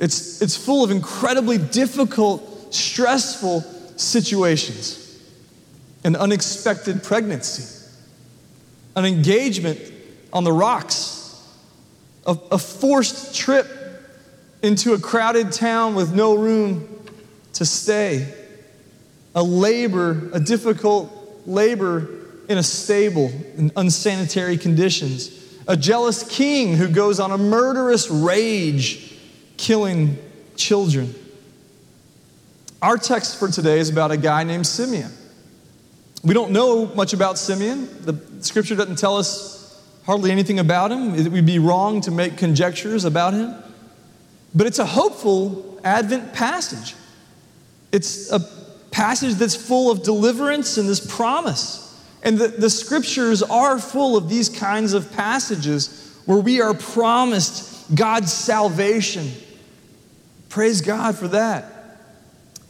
It's, 0.00 0.42
it's 0.42 0.56
full 0.56 0.82
of 0.82 0.90
incredibly 0.90 1.56
difficult, 1.56 2.74
stressful 2.74 3.60
situations. 3.96 5.02
An 6.04 6.16
unexpected 6.16 7.02
pregnancy, 7.02 7.88
an 8.94 9.04
engagement 9.04 9.80
on 10.32 10.44
the 10.44 10.52
rocks, 10.52 11.42
a, 12.26 12.36
a 12.52 12.58
forced 12.58 13.34
trip 13.34 13.66
into 14.62 14.94
a 14.94 14.98
crowded 14.98 15.52
town 15.52 15.94
with 15.94 16.14
no 16.14 16.34
room 16.34 16.88
to 17.54 17.64
stay, 17.64 18.32
a 19.36 19.42
labor, 19.42 20.30
a 20.32 20.40
difficult 20.40 21.12
labor 21.46 22.08
in 22.48 22.56
a 22.58 22.62
stable 22.62 23.30
in 23.56 23.70
unsanitary 23.76 24.56
conditions, 24.56 25.30
a 25.68 25.76
jealous 25.76 26.26
king 26.28 26.74
who 26.74 26.88
goes 26.88 27.20
on 27.20 27.30
a 27.30 27.38
murderous 27.38 28.10
rage, 28.10 29.14
killing 29.58 30.16
children. 30.56 31.14
Our 32.80 32.96
text 32.96 33.38
for 33.38 33.48
today 33.48 33.78
is 33.78 33.90
about 33.90 34.10
a 34.10 34.16
guy 34.16 34.42
named 34.42 34.66
Simeon. 34.66 35.12
We 36.24 36.32
don't 36.32 36.50
know 36.50 36.86
much 36.94 37.12
about 37.12 37.36
Simeon. 37.36 37.88
The 38.04 38.18
scripture 38.40 38.74
doesn't 38.74 38.96
tell 38.96 39.18
us 39.18 39.82
hardly 40.06 40.30
anything 40.30 40.60
about 40.60 40.90
him. 40.90 41.14
It 41.14 41.30
would 41.30 41.46
be 41.46 41.58
wrong 41.58 42.00
to 42.02 42.10
make 42.10 42.38
conjectures 42.38 43.04
about 43.04 43.34
him. 43.34 43.54
But 44.54 44.66
it's 44.66 44.78
a 44.78 44.86
hopeful 44.86 45.78
Advent 45.84 46.32
passage. 46.32 46.94
It's 47.92 48.30
a 48.32 48.40
passage 48.96 49.34
that's 49.34 49.54
full 49.54 49.90
of 49.90 50.02
deliverance 50.02 50.78
and 50.78 50.88
this 50.88 51.06
promise. 51.14 51.82
And 52.22 52.38
the, 52.38 52.48
the 52.48 52.70
scriptures 52.70 53.42
are 53.42 53.78
full 53.78 54.16
of 54.16 54.30
these 54.30 54.48
kinds 54.48 54.94
of 54.94 55.12
passages 55.12 56.18
where 56.24 56.38
we 56.38 56.62
are 56.62 56.72
promised 56.72 57.94
God's 57.94 58.32
salvation. 58.32 59.30
Praise 60.48 60.80
God 60.80 61.14
for 61.14 61.28
that. 61.28 61.70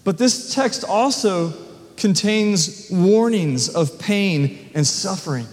But 0.03 0.19
this 0.19 0.53
text 0.53 0.83
also 0.83 1.55
contains 1.97 2.89
warnings 2.91 3.69
of 3.69 3.97
pain 4.01 4.71
and 4.75 4.85
suffering. 4.85 5.47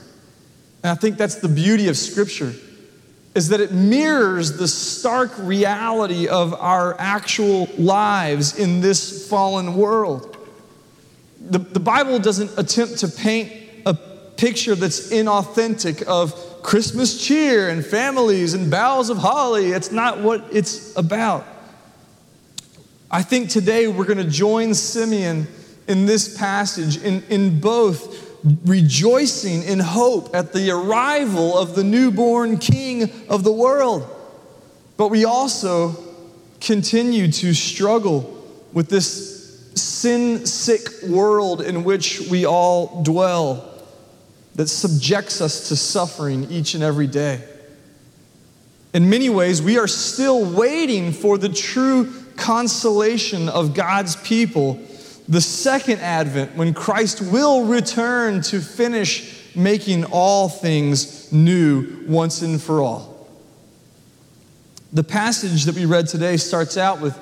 And 0.81 0.89
I 0.89 0.95
think 0.95 1.17
that's 1.17 1.35
the 1.35 1.49
beauty 1.49 1.87
of 1.87 1.97
Scripture, 1.97 2.51
is 3.35 3.49
that 3.49 3.61
it 3.61 3.71
mirrors 3.71 4.57
the 4.57 4.67
stark 4.67 5.33
reality 5.37 6.27
of 6.27 6.55
our 6.55 6.99
actual 6.99 7.69
lives 7.77 8.57
in 8.57 8.81
this 8.81 9.29
fallen 9.29 9.75
world. 9.75 10.32
The, 11.43 11.59
the 11.59 11.79
Bible 11.79 12.19
doesn't 12.19 12.57
attempt 12.57 12.99
to 12.99 13.07
paint 13.07 13.51
a 13.85 13.93
picture 13.93 14.75
that's 14.75 15.11
inauthentic 15.11 16.03
of 16.03 16.33
Christmas 16.63 17.25
cheer 17.25 17.69
and 17.69 17.85
families 17.85 18.53
and 18.53 18.71
boughs 18.71 19.09
of 19.09 19.17
holly. 19.17 19.71
It's 19.71 19.91
not 19.91 20.19
what 20.21 20.45
it's 20.51 20.95
about. 20.95 21.45
I 23.11 23.21
think 23.21 23.49
today 23.49 23.87
we're 23.87 24.05
going 24.05 24.17
to 24.17 24.29
join 24.29 24.73
Simeon 24.73 25.47
in 25.87 26.05
this 26.05 26.37
passage 26.37 26.97
in, 27.03 27.21
in 27.29 27.59
both 27.59 28.31
rejoicing 28.65 29.63
in 29.63 29.79
hope 29.79 30.35
at 30.35 30.53
the 30.53 30.71
arrival 30.71 31.57
of 31.57 31.75
the 31.75 31.83
newborn 31.83 32.57
King 32.57 33.11
of 33.29 33.43
the 33.43 33.51
world. 33.51 34.07
But 34.97 35.09
we 35.09 35.25
also 35.25 35.95
continue 36.59 37.31
to 37.31 37.53
struggle 37.53 38.43
with 38.73 38.89
this 38.89 39.32
sin 40.03 40.45
sick 40.45 41.01
world 41.07 41.61
in 41.61 41.85
which 41.85 42.19
we 42.29 42.45
all 42.45 43.03
dwell 43.03 43.73
that 44.55 44.67
subjects 44.67 45.39
us 45.39 45.69
to 45.69 45.77
suffering 45.77 46.43
each 46.51 46.73
and 46.73 46.83
every 46.83 47.07
day. 47.07 47.41
In 48.93 49.09
many 49.09 49.29
ways, 49.29 49.61
we 49.61 49.77
are 49.77 49.87
still 49.87 50.43
waiting 50.43 51.13
for 51.13 51.37
the 51.37 51.47
true 51.47 52.11
consolation 52.35 53.47
of 53.47 53.73
God's 53.73 54.17
people 54.17 54.77
the 55.29 55.39
second 55.39 56.01
advent 56.01 56.57
when 56.57 56.73
Christ 56.73 57.21
will 57.21 57.63
return 57.63 58.41
to 58.41 58.59
finish 58.59 59.55
making 59.55 60.03
all 60.03 60.49
things 60.49 61.31
new 61.31 62.03
once 62.09 62.41
and 62.41 62.61
for 62.61 62.81
all. 62.81 63.25
The 64.91 65.05
passage 65.05 65.63
that 65.63 65.75
we 65.75 65.85
read 65.85 66.07
today 66.07 66.35
starts 66.35 66.75
out 66.75 66.99
with 66.99 67.17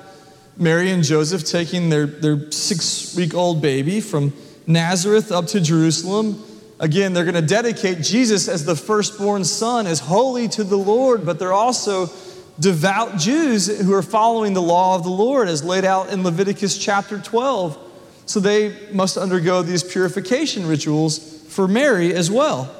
Mary 0.56 0.90
and 0.90 1.02
Joseph 1.02 1.44
taking 1.44 1.88
their, 1.88 2.06
their 2.06 2.50
six 2.50 3.16
week 3.16 3.34
old 3.34 3.62
baby 3.62 4.00
from 4.00 4.32
Nazareth 4.66 5.32
up 5.32 5.46
to 5.48 5.60
Jerusalem. 5.60 6.42
Again, 6.78 7.12
they're 7.12 7.24
going 7.24 7.34
to 7.34 7.42
dedicate 7.42 8.02
Jesus 8.02 8.48
as 8.48 8.64
the 8.64 8.74
firstborn 8.74 9.44
son, 9.44 9.86
as 9.86 10.00
holy 10.00 10.48
to 10.48 10.64
the 10.64 10.76
Lord, 10.76 11.24
but 11.24 11.38
they're 11.38 11.52
also 11.52 12.10
devout 12.58 13.18
Jews 13.18 13.80
who 13.80 13.94
are 13.94 14.02
following 14.02 14.52
the 14.52 14.62
law 14.62 14.94
of 14.96 15.04
the 15.04 15.10
Lord 15.10 15.48
as 15.48 15.64
laid 15.64 15.84
out 15.84 16.10
in 16.10 16.22
Leviticus 16.22 16.76
chapter 16.76 17.18
12. 17.18 17.78
So 18.26 18.40
they 18.40 18.76
must 18.92 19.16
undergo 19.16 19.62
these 19.62 19.82
purification 19.82 20.66
rituals 20.66 21.18
for 21.48 21.66
Mary 21.66 22.14
as 22.14 22.30
well. 22.30 22.74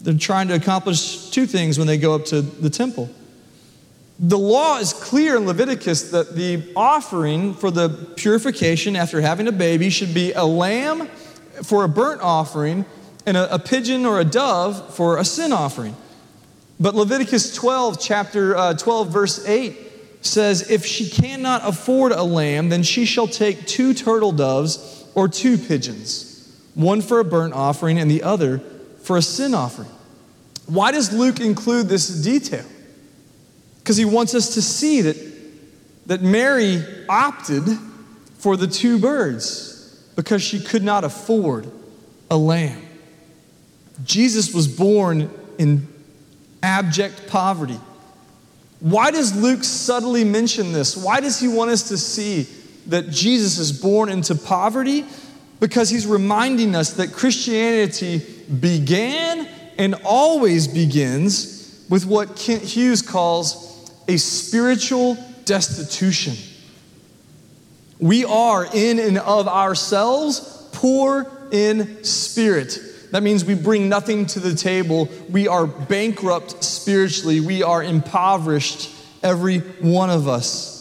They're 0.00 0.14
trying 0.14 0.48
to 0.48 0.54
accomplish 0.54 1.30
two 1.30 1.46
things 1.46 1.78
when 1.78 1.86
they 1.86 1.98
go 1.98 2.14
up 2.14 2.26
to 2.26 2.42
the 2.42 2.70
temple. 2.70 3.10
The 4.18 4.38
law 4.38 4.78
is 4.78 4.92
clear 4.92 5.36
in 5.36 5.46
Leviticus 5.46 6.10
that 6.12 6.36
the 6.36 6.62
offering 6.76 7.54
for 7.54 7.70
the 7.70 7.88
purification 8.16 8.94
after 8.94 9.20
having 9.20 9.48
a 9.48 9.52
baby 9.52 9.90
should 9.90 10.14
be 10.14 10.32
a 10.32 10.44
lamb 10.44 11.08
for 11.64 11.82
a 11.82 11.88
burnt 11.88 12.20
offering 12.20 12.84
and 13.26 13.36
a, 13.36 13.52
a 13.54 13.58
pigeon 13.58 14.06
or 14.06 14.20
a 14.20 14.24
dove 14.24 14.94
for 14.94 15.18
a 15.18 15.24
sin 15.24 15.52
offering. 15.52 15.96
But 16.78 16.94
Leviticus 16.94 17.54
12, 17.54 18.00
chapter 18.00 18.56
uh, 18.56 18.74
12, 18.74 19.08
verse 19.08 19.46
8 19.48 19.76
says, 20.20 20.70
If 20.70 20.84
she 20.84 21.08
cannot 21.08 21.62
afford 21.66 22.12
a 22.12 22.22
lamb, 22.22 22.68
then 22.68 22.82
she 22.82 23.06
shall 23.06 23.26
take 23.26 23.66
two 23.66 23.94
turtle 23.94 24.32
doves 24.32 25.04
or 25.14 25.28
two 25.28 25.58
pigeons, 25.58 26.56
one 26.74 27.00
for 27.00 27.18
a 27.18 27.24
burnt 27.24 27.54
offering 27.54 27.98
and 27.98 28.10
the 28.10 28.22
other 28.22 28.58
for 29.02 29.16
a 29.16 29.22
sin 29.22 29.54
offering. 29.54 29.90
Why 30.66 30.92
does 30.92 31.12
Luke 31.12 31.40
include 31.40 31.88
this 31.88 32.08
detail? 32.08 32.64
Because 33.84 33.96
he 33.96 34.04
wants 34.04 34.34
us 34.34 34.54
to 34.54 34.62
see 34.62 35.02
that, 35.02 35.16
that 36.06 36.22
Mary 36.22 36.82
opted 37.08 37.62
for 38.38 38.56
the 38.56 38.66
two 38.66 38.98
birds 38.98 40.02
because 40.16 40.42
she 40.42 40.58
could 40.58 40.82
not 40.82 41.04
afford 41.04 41.70
a 42.30 42.36
lamb. 42.36 42.82
Jesus 44.02 44.52
was 44.52 44.66
born 44.66 45.30
in 45.58 45.86
abject 46.62 47.28
poverty. 47.28 47.78
Why 48.80 49.12
does 49.12 49.36
Luke 49.36 49.62
subtly 49.62 50.24
mention 50.24 50.72
this? 50.72 50.96
Why 50.96 51.20
does 51.20 51.38
he 51.38 51.46
want 51.46 51.70
us 51.70 51.88
to 51.88 51.98
see 51.98 52.48
that 52.86 53.10
Jesus 53.10 53.58
is 53.58 53.70
born 53.70 54.08
into 54.08 54.34
poverty? 54.34 55.04
because 55.64 55.88
he's 55.88 56.06
reminding 56.06 56.74
us 56.74 56.94
that 56.94 57.12
Christianity 57.12 58.18
began 58.60 59.48
and 59.78 59.94
always 60.04 60.68
begins 60.68 61.84
with 61.88 62.04
what 62.04 62.36
Kent 62.36 62.62
Hughes 62.62 63.02
calls 63.02 63.73
a 64.08 64.16
spiritual 64.16 65.16
destitution. 65.44 66.34
We 67.98 68.24
are 68.24 68.66
in 68.72 68.98
and 68.98 69.18
of 69.18 69.48
ourselves 69.48 70.68
poor 70.72 71.30
in 71.50 72.04
spirit. 72.04 72.78
That 73.12 73.22
means 73.22 73.44
we 73.44 73.54
bring 73.54 73.88
nothing 73.88 74.26
to 74.26 74.40
the 74.40 74.54
table. 74.54 75.08
We 75.30 75.46
are 75.46 75.66
bankrupt 75.66 76.64
spiritually. 76.64 77.40
We 77.40 77.62
are 77.62 77.82
impoverished, 77.82 78.90
every 79.22 79.58
one 79.58 80.10
of 80.10 80.26
us. 80.26 80.74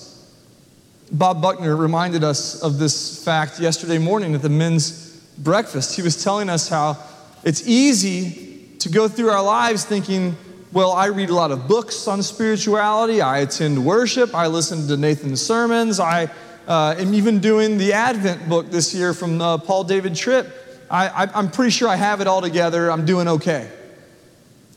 Bob 1.12 1.44
Buckner 1.44 1.76
reminded 1.76 2.24
us 2.24 2.64
of 2.64 2.80
this 2.80 3.24
fact 3.24 3.60
yesterday 3.60 4.00
morning 4.00 4.34
at 4.34 4.42
the 4.42 4.50
men's 4.50 5.16
breakfast. 5.38 5.96
He 5.96 6.02
was 6.02 6.24
telling 6.24 6.50
us 6.50 6.68
how 6.68 6.98
it's 7.44 7.68
easy 7.68 8.68
to 8.80 8.90
go 8.90 9.08
through 9.08 9.30
our 9.30 9.44
lives 9.44 9.86
thinking, 9.86 10.36
well, 10.74 10.92
I 10.92 11.06
read 11.06 11.30
a 11.30 11.36
lot 11.36 11.52
of 11.52 11.68
books 11.68 12.08
on 12.08 12.24
spirituality, 12.24 13.22
I 13.22 13.40
attend 13.40 13.86
worship, 13.86 14.34
I 14.34 14.48
listen 14.48 14.88
to 14.88 14.98
Nathan's 14.98 15.40
sermons, 15.40 16.00
I 16.00 16.32
uh, 16.68 16.96
am 16.98 17.14
even 17.14 17.40
doing 17.40 17.78
the 17.78 17.94
Advent 17.94 18.50
book 18.50 18.72
this 18.72 18.96
year 18.96 19.14
from 19.14 19.40
uh, 19.40 19.60
Paul 19.60 19.84
David 19.84 20.16
Tripp. 20.16 20.52
I, 20.90 21.30
I'm 21.34 21.52
pretty 21.52 21.70
sure 21.70 21.88
I 21.88 21.96
have 21.96 22.22
it 22.22 22.28
all 22.28 22.42
together, 22.42 22.92
I'm 22.92 23.06
doing 23.06 23.28
okay. 23.28 23.70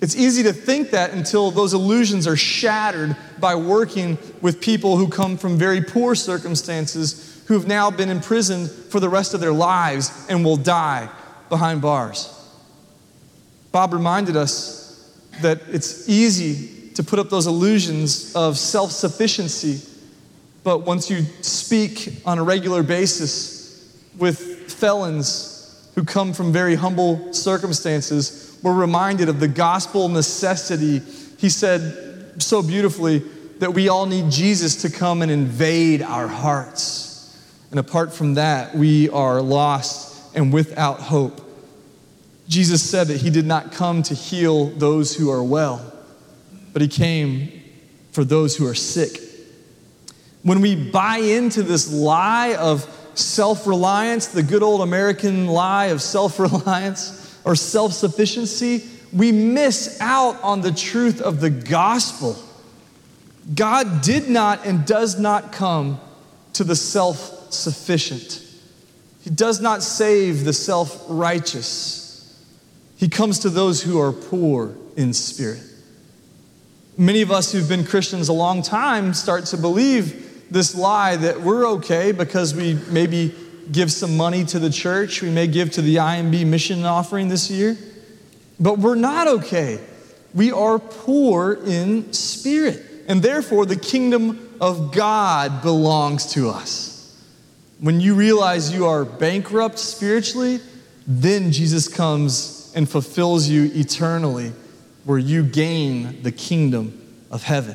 It's 0.02 0.14
easy 0.14 0.42
to 0.42 0.52
think 0.52 0.90
that 0.90 1.12
until 1.12 1.50
those 1.50 1.72
illusions 1.72 2.26
are 2.26 2.36
shattered 2.36 3.16
by 3.40 3.54
working 3.54 4.18
with 4.42 4.60
people 4.60 4.98
who 4.98 5.08
come 5.08 5.38
from 5.38 5.56
very 5.56 5.80
poor 5.80 6.14
circumstances 6.14 7.42
who've 7.46 7.66
now 7.66 7.90
been 7.90 8.10
imprisoned 8.10 8.70
for 8.70 9.00
the 9.00 9.08
rest 9.08 9.32
of 9.32 9.40
their 9.40 9.52
lives 9.52 10.26
and 10.28 10.44
will 10.44 10.58
die 10.58 11.08
behind 11.48 11.80
bars. 11.80 12.32
Bob 13.72 13.94
reminded 13.94 14.36
us 14.36 14.85
that 15.42 15.60
it's 15.68 16.08
easy 16.08 16.90
to 16.94 17.02
put 17.02 17.18
up 17.18 17.28
those 17.28 17.46
illusions 17.46 18.34
of 18.34 18.56
self 18.58 18.90
sufficiency, 18.90 19.80
but 20.64 20.80
once 20.80 21.10
you 21.10 21.22
speak 21.42 22.20
on 22.24 22.38
a 22.38 22.42
regular 22.42 22.82
basis 22.82 23.94
with 24.18 24.70
felons 24.72 25.90
who 25.94 26.04
come 26.04 26.32
from 26.32 26.52
very 26.52 26.74
humble 26.74 27.32
circumstances, 27.32 28.58
we're 28.62 28.74
reminded 28.74 29.28
of 29.28 29.40
the 29.40 29.48
gospel 29.48 30.08
necessity. 30.08 31.00
He 31.38 31.48
said 31.48 32.42
so 32.42 32.62
beautifully 32.62 33.18
that 33.58 33.72
we 33.72 33.88
all 33.88 34.06
need 34.06 34.30
Jesus 34.30 34.82
to 34.82 34.90
come 34.90 35.22
and 35.22 35.30
invade 35.30 36.02
our 36.02 36.26
hearts. 36.26 37.36
And 37.70 37.80
apart 37.80 38.12
from 38.12 38.34
that, 38.34 38.74
we 38.74 39.08
are 39.10 39.40
lost 39.40 40.34
and 40.34 40.52
without 40.52 41.00
hope. 41.00 41.45
Jesus 42.48 42.82
said 42.82 43.08
that 43.08 43.20
he 43.20 43.30
did 43.30 43.46
not 43.46 43.72
come 43.72 44.02
to 44.04 44.14
heal 44.14 44.66
those 44.66 45.14
who 45.16 45.30
are 45.30 45.42
well, 45.42 45.92
but 46.72 46.82
he 46.82 46.88
came 46.88 47.62
for 48.12 48.24
those 48.24 48.56
who 48.56 48.66
are 48.66 48.74
sick. 48.74 49.20
When 50.42 50.60
we 50.60 50.76
buy 50.76 51.18
into 51.18 51.62
this 51.62 51.92
lie 51.92 52.54
of 52.54 52.88
self 53.14 53.66
reliance, 53.66 54.28
the 54.28 54.42
good 54.42 54.62
old 54.62 54.80
American 54.80 55.46
lie 55.46 55.86
of 55.86 56.00
self 56.00 56.38
reliance, 56.38 57.38
or 57.44 57.56
self 57.56 57.92
sufficiency, 57.92 58.84
we 59.12 59.32
miss 59.32 60.00
out 60.00 60.40
on 60.42 60.60
the 60.60 60.72
truth 60.72 61.20
of 61.20 61.40
the 61.40 61.50
gospel. 61.50 62.36
God 63.54 64.02
did 64.02 64.28
not 64.28 64.66
and 64.66 64.84
does 64.84 65.18
not 65.18 65.52
come 65.52 66.00
to 66.54 66.64
the 66.64 66.76
self 66.76 67.52
sufficient. 67.52 68.42
He 69.22 69.30
does 69.30 69.60
not 69.60 69.82
save 69.82 70.44
the 70.44 70.52
self 70.52 71.04
righteous. 71.08 72.05
He 72.96 73.08
comes 73.08 73.38
to 73.40 73.50
those 73.50 73.82
who 73.82 74.00
are 74.00 74.12
poor 74.12 74.74
in 74.96 75.12
spirit. 75.12 75.60
Many 76.98 77.20
of 77.20 77.30
us 77.30 77.52
who've 77.52 77.68
been 77.68 77.84
Christians 77.84 78.28
a 78.28 78.32
long 78.32 78.62
time 78.62 79.12
start 79.12 79.44
to 79.46 79.58
believe 79.58 80.50
this 80.50 80.74
lie 80.74 81.16
that 81.16 81.42
we're 81.42 81.66
okay 81.72 82.12
because 82.12 82.54
we 82.54 82.74
maybe 82.88 83.34
give 83.70 83.92
some 83.92 84.16
money 84.16 84.44
to 84.44 84.58
the 84.58 84.70
church. 84.70 85.20
We 85.20 85.30
may 85.30 85.46
give 85.46 85.72
to 85.72 85.82
the 85.82 85.96
IMB 85.96 86.46
mission 86.46 86.84
offering 86.84 87.28
this 87.28 87.50
year. 87.50 87.76
But 88.58 88.78
we're 88.78 88.94
not 88.94 89.28
okay. 89.28 89.78
We 90.34 90.52
are 90.52 90.78
poor 90.78 91.58
in 91.66 92.12
spirit. 92.14 92.82
And 93.08 93.22
therefore, 93.22 93.66
the 93.66 93.76
kingdom 93.76 94.56
of 94.60 94.94
God 94.94 95.62
belongs 95.62 96.32
to 96.32 96.48
us. 96.48 96.94
When 97.78 98.00
you 98.00 98.14
realize 98.14 98.72
you 98.72 98.86
are 98.86 99.04
bankrupt 99.04 99.78
spiritually, 99.78 100.60
then 101.06 101.52
Jesus 101.52 101.88
comes 101.88 102.55
and 102.76 102.88
fulfills 102.88 103.48
you 103.48 103.70
eternally, 103.74 104.52
where 105.04 105.18
you 105.18 105.42
gain 105.42 106.22
the 106.22 106.30
kingdom 106.30 107.02
of 107.32 107.42
heaven. 107.42 107.74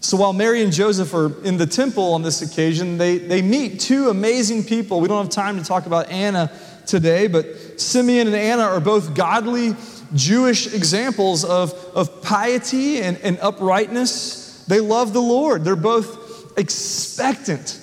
So 0.00 0.18
while 0.18 0.32
Mary 0.32 0.62
and 0.62 0.72
Joseph 0.72 1.12
are 1.14 1.42
in 1.42 1.56
the 1.56 1.66
temple 1.66 2.12
on 2.12 2.22
this 2.22 2.42
occasion, 2.42 2.98
they, 2.98 3.18
they 3.18 3.42
meet 3.42 3.80
two 3.80 4.10
amazing 4.10 4.62
people. 4.62 5.00
We 5.00 5.08
don't 5.08 5.24
have 5.24 5.32
time 5.32 5.58
to 5.58 5.64
talk 5.64 5.86
about 5.86 6.10
Anna 6.10 6.52
today, 6.86 7.26
but 7.26 7.80
Simeon 7.80 8.28
and 8.28 8.36
Anna 8.36 8.62
are 8.62 8.78
both 8.78 9.14
godly 9.14 9.74
Jewish 10.14 10.72
examples 10.72 11.44
of, 11.44 11.72
of 11.94 12.22
piety 12.22 13.00
and, 13.00 13.18
and 13.18 13.38
uprightness. 13.40 14.64
They 14.66 14.80
love 14.80 15.12
the 15.12 15.22
Lord, 15.22 15.64
they're 15.64 15.76
both 15.76 16.58
expectant. 16.58 17.80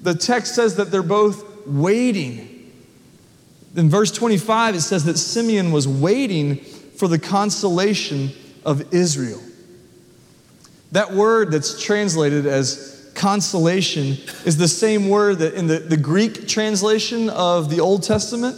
The 0.00 0.14
text 0.14 0.54
says 0.54 0.76
that 0.76 0.90
they're 0.90 1.02
both 1.02 1.66
waiting. 1.66 2.57
In 3.78 3.88
verse 3.88 4.10
25, 4.10 4.74
it 4.74 4.80
says 4.80 5.04
that 5.04 5.18
Simeon 5.18 5.70
was 5.70 5.86
waiting 5.86 6.56
for 6.56 7.06
the 7.06 7.18
consolation 7.18 8.30
of 8.64 8.92
Israel. 8.92 9.40
That 10.90 11.12
word 11.12 11.52
that's 11.52 11.80
translated 11.80 12.44
as 12.44 13.08
consolation 13.14 14.16
is 14.44 14.56
the 14.56 14.66
same 14.66 15.08
word 15.08 15.38
that 15.38 15.54
in 15.54 15.68
the, 15.68 15.78
the 15.78 15.96
Greek 15.96 16.48
translation 16.48 17.30
of 17.30 17.70
the 17.70 17.78
Old 17.78 18.02
Testament, 18.02 18.56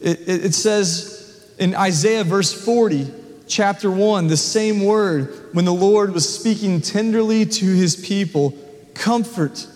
it, 0.00 0.20
it, 0.20 0.44
it 0.44 0.54
says 0.54 1.52
in 1.58 1.74
Isaiah 1.74 2.22
verse 2.22 2.52
40, 2.52 3.12
chapter 3.48 3.90
1, 3.90 4.28
the 4.28 4.36
same 4.36 4.84
word 4.84 5.48
when 5.52 5.64
the 5.64 5.74
Lord 5.74 6.12
was 6.12 6.32
speaking 6.32 6.80
tenderly 6.80 7.46
to 7.46 7.64
his 7.64 7.96
people 7.96 8.56
comfort, 8.94 9.66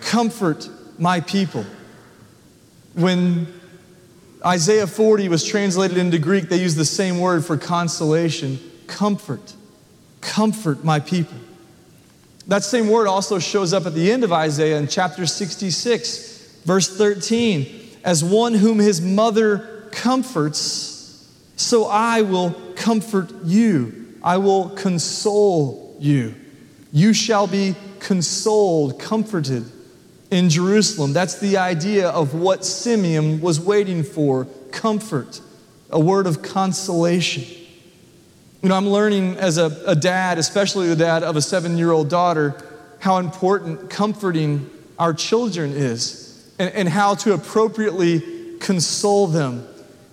comfort 0.00 0.68
my 0.98 1.20
people. 1.20 1.64
When 2.94 3.46
Isaiah 4.44 4.86
40 4.86 5.28
was 5.28 5.42
translated 5.42 5.96
into 5.96 6.18
Greek, 6.18 6.50
they 6.50 6.60
use 6.60 6.74
the 6.74 6.84
same 6.84 7.18
word 7.18 7.44
for 7.44 7.56
consolation 7.56 8.58
comfort. 8.86 9.54
Comfort 10.20 10.84
my 10.84 11.00
people. 11.00 11.38
That 12.46 12.62
same 12.62 12.88
word 12.88 13.06
also 13.06 13.38
shows 13.38 13.72
up 13.72 13.86
at 13.86 13.94
the 13.94 14.12
end 14.12 14.22
of 14.22 14.32
Isaiah 14.32 14.76
in 14.76 14.86
chapter 14.86 15.24
66, 15.24 16.60
verse 16.64 16.94
13. 16.94 17.80
As 18.04 18.22
one 18.22 18.52
whom 18.52 18.78
his 18.78 19.00
mother 19.00 19.88
comforts, 19.90 21.26
so 21.56 21.86
I 21.86 22.20
will 22.20 22.54
comfort 22.76 23.30
you. 23.44 24.18
I 24.22 24.36
will 24.36 24.70
console 24.70 25.96
you. 25.98 26.34
You 26.92 27.14
shall 27.14 27.46
be 27.46 27.74
consoled, 27.98 29.00
comforted 29.00 29.64
in 30.34 30.50
Jerusalem. 30.50 31.12
That's 31.12 31.38
the 31.38 31.58
idea 31.58 32.08
of 32.08 32.34
what 32.34 32.64
Simeon 32.64 33.40
was 33.40 33.60
waiting 33.60 34.02
for 34.02 34.46
comfort, 34.72 35.40
a 35.90 36.00
word 36.00 36.26
of 36.26 36.42
consolation. 36.42 37.44
You 38.60 38.68
know, 38.68 38.74
I'm 38.74 38.88
learning 38.88 39.36
as 39.36 39.58
a, 39.58 39.66
a 39.86 39.94
dad, 39.94 40.38
especially 40.38 40.88
the 40.88 40.96
dad 40.96 41.22
of 41.22 41.36
a 41.36 41.40
seven 41.40 41.78
year 41.78 41.92
old 41.92 42.08
daughter, 42.08 42.60
how 42.98 43.18
important 43.18 43.90
comforting 43.90 44.68
our 44.98 45.14
children 45.14 45.70
is 45.70 46.52
and, 46.58 46.74
and 46.74 46.88
how 46.88 47.14
to 47.14 47.34
appropriately 47.34 48.58
console 48.58 49.28
them. 49.28 49.64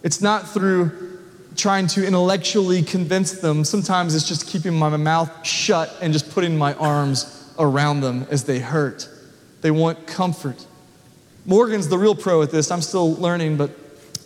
It's 0.03 0.21
not 0.21 0.47
through 0.47 1.17
trying 1.55 1.87
to 1.87 2.05
intellectually 2.05 2.83
convince 2.83 3.41
them. 3.41 3.63
Sometimes 3.63 4.13
it's 4.13 4.27
just 4.27 4.45
keeping 4.45 4.77
my 4.77 4.95
mouth 4.97 5.43
shut 5.43 5.97
and 5.99 6.13
just 6.13 6.29
putting 6.29 6.59
my 6.59 6.75
arms 6.75 7.51
around 7.57 8.01
them 8.01 8.27
as 8.29 8.43
they 8.43 8.59
hurt. 8.59 9.09
They 9.61 9.71
want 9.71 10.07
comfort. 10.07 10.65
Morgan's 11.45 11.87
the 11.87 11.97
real 11.97 12.15
pro 12.15 12.41
at 12.41 12.51
this. 12.51 12.71
I'm 12.71 12.81
still 12.81 13.15
learning, 13.15 13.57
but 13.57 13.71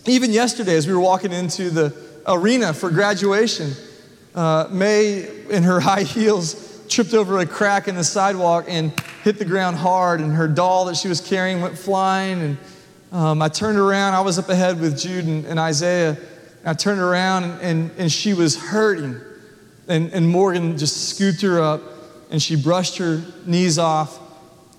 even 0.06 0.32
yesterday, 0.32 0.76
as 0.76 0.88
we 0.88 0.94
were 0.94 1.00
walking 1.00 1.32
into 1.32 1.70
the 1.70 1.96
arena 2.28 2.74
for 2.74 2.90
graduation, 2.90 3.72
uh, 4.34 4.68
May, 4.70 5.28
in 5.50 5.64
her 5.64 5.80
high 5.82 6.04
heels, 6.04 6.86
tripped 6.88 7.14
over 7.14 7.40
a 7.40 7.46
crack 7.46 7.88
in 7.88 7.96
the 7.96 8.04
sidewalk 8.04 8.66
and 8.68 8.92
hit 9.24 9.40
the 9.40 9.46
ground 9.46 9.78
hard, 9.78 10.20
and 10.20 10.34
her 10.34 10.48
doll 10.48 10.86
that 10.86 10.96
she 10.96 11.08
was 11.08 11.22
carrying 11.22 11.62
went 11.62 11.78
flying. 11.78 12.42
And 12.42 12.58
um, 13.12 13.42
I 13.42 13.50
turned 13.50 13.78
around. 13.78 14.14
I 14.14 14.22
was 14.22 14.38
up 14.38 14.50
ahead 14.50 14.80
with 14.80 15.00
Jude 15.00 15.26
and, 15.26 15.46
and 15.46 15.60
Isaiah. 15.60 16.18
I 16.66 16.74
turned 16.74 17.00
around, 17.00 17.44
and, 17.44 17.62
and, 17.62 17.92
and 17.98 18.12
she 18.12 18.34
was 18.34 18.58
hurting. 18.58 19.20
And, 19.88 20.12
and 20.14 20.28
Morgan 20.28 20.78
just 20.78 21.10
scooped 21.10 21.42
her 21.42 21.60
up, 21.62 21.82
and 22.30 22.42
she 22.42 22.56
brushed 22.56 22.98
her 22.98 23.24
knees 23.46 23.78
off, 23.78 24.20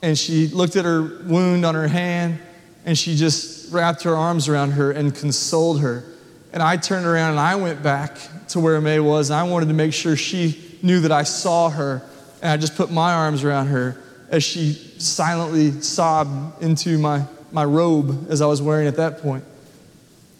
and 0.07 0.17
she 0.17 0.47
looked 0.47 0.77
at 0.77 0.85
her 0.85 1.03
wound 1.25 1.67
on 1.67 1.75
her 1.75 1.89
hand, 1.89 2.39
and 2.85 2.97
she 2.97 3.17
just 3.17 3.73
wrapped 3.73 4.05
her 4.05 4.15
arms 4.15 4.47
around 4.47 4.71
her 4.71 4.93
and 4.93 5.13
consoled 5.13 5.81
her. 5.81 6.05
And 6.53 6.63
I 6.63 6.77
turned 6.77 7.07
around 7.07 7.33
and 7.33 7.41
I 7.41 7.57
went 7.57 7.83
back 7.83 8.17
to 8.51 8.61
where 8.61 8.81
May 8.81 9.01
was, 9.01 9.31
and 9.31 9.41
I 9.41 9.43
wanted 9.43 9.67
to 9.67 9.75
make 9.75 9.93
sure 9.93 10.15
she 10.15 10.79
knew 10.81 11.01
that 11.01 11.11
I 11.11 11.25
saw 11.25 11.71
her. 11.71 12.03
And 12.41 12.53
I 12.53 12.57
just 12.57 12.77
put 12.77 12.93
my 12.93 13.15
arms 13.15 13.43
around 13.43 13.67
her 13.67 14.01
as 14.31 14.45
she 14.45 14.75
silently 14.99 15.73
sobbed 15.81 16.63
into 16.63 16.99
my, 16.99 17.25
my 17.51 17.65
robe 17.65 18.31
as 18.31 18.41
I 18.41 18.47
was 18.47 18.63
wearing 18.63 18.87
at 18.87 18.99
that 18.99 19.19
point. 19.19 19.43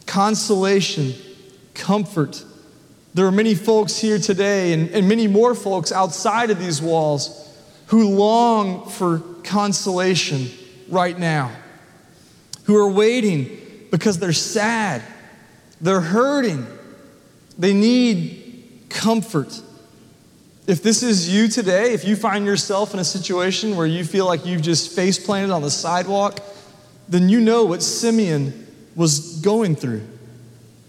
Consolation, 0.05 1.13
comfort. 1.73 2.41
There 3.15 3.25
are 3.25 3.33
many 3.33 3.53
folks 3.53 3.97
here 3.97 4.17
today, 4.17 4.71
and, 4.71 4.89
and 4.91 5.09
many 5.09 5.27
more 5.27 5.53
folks 5.53 5.91
outside 5.91 6.51
of 6.51 6.57
these 6.57 6.81
walls, 6.81 7.43
who 7.87 8.09
long 8.09 8.87
for 8.89 9.21
consolation 9.47 10.49
right 10.89 11.17
now, 11.17 11.51
who 12.65 12.75
are 12.75 12.89
waiting 12.89 13.59
because 13.91 14.19
they're 14.19 14.33
sad, 14.33 15.01
they're 15.81 16.01
hurting, 16.01 16.65
they 17.57 17.73
need 17.73 18.85
comfort. 18.89 19.61
If 20.67 20.83
this 20.83 21.01
is 21.01 21.33
you 21.33 21.47
today, 21.47 21.93
if 21.93 22.03
you 22.05 22.15
find 22.15 22.45
yourself 22.45 22.93
in 22.93 22.99
a 22.99 23.05
situation 23.05 23.75
where 23.75 23.87
you 23.87 24.03
feel 24.03 24.25
like 24.25 24.45
you've 24.45 24.61
just 24.61 24.93
face 24.93 25.23
planted 25.23 25.53
on 25.53 25.61
the 25.61 25.71
sidewalk, 25.71 26.39
then 27.07 27.29
you 27.29 27.39
know 27.39 27.63
what 27.63 27.81
Simeon 27.81 28.67
was 28.95 29.39
going 29.39 29.75
through. 29.75 30.05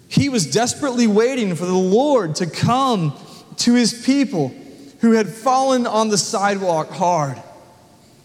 He 0.08 0.28
was 0.28 0.50
desperately 0.50 1.06
waiting 1.06 1.54
for 1.54 1.66
the 1.66 1.72
Lord 1.72 2.36
to 2.36 2.46
come 2.46 3.14
to 3.58 3.74
his 3.74 4.04
people 4.04 4.52
who 5.00 5.12
had 5.12 5.28
fallen 5.28 5.86
on 5.86 6.08
the 6.08 6.18
sidewalk 6.18 6.90
hard, 6.90 7.40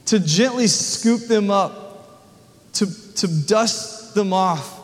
to 0.06 0.20
gently 0.20 0.68
scoop 0.68 1.22
them 1.22 1.50
up, 1.50 2.10
to, 2.74 3.14
to 3.16 3.28
dust 3.46 4.16
them 4.16 4.34
off, 4.34 4.80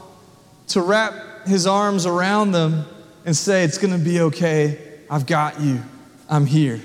to 0.69 0.81
wrap 0.81 1.47
his 1.47 1.67
arms 1.67 2.05
around 2.05 2.51
them 2.51 2.85
and 3.25 3.35
say, 3.35 3.63
It's 3.63 3.77
going 3.77 3.97
to 3.97 4.03
be 4.03 4.21
okay. 4.21 4.77
I've 5.09 5.25
got 5.25 5.59
you. 5.59 5.81
I'm 6.29 6.45
here. 6.45 6.79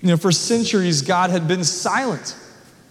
You 0.00 0.08
know, 0.08 0.16
for 0.16 0.30
centuries, 0.30 1.02
God 1.02 1.30
had 1.30 1.48
been 1.48 1.64
silent. 1.64 2.36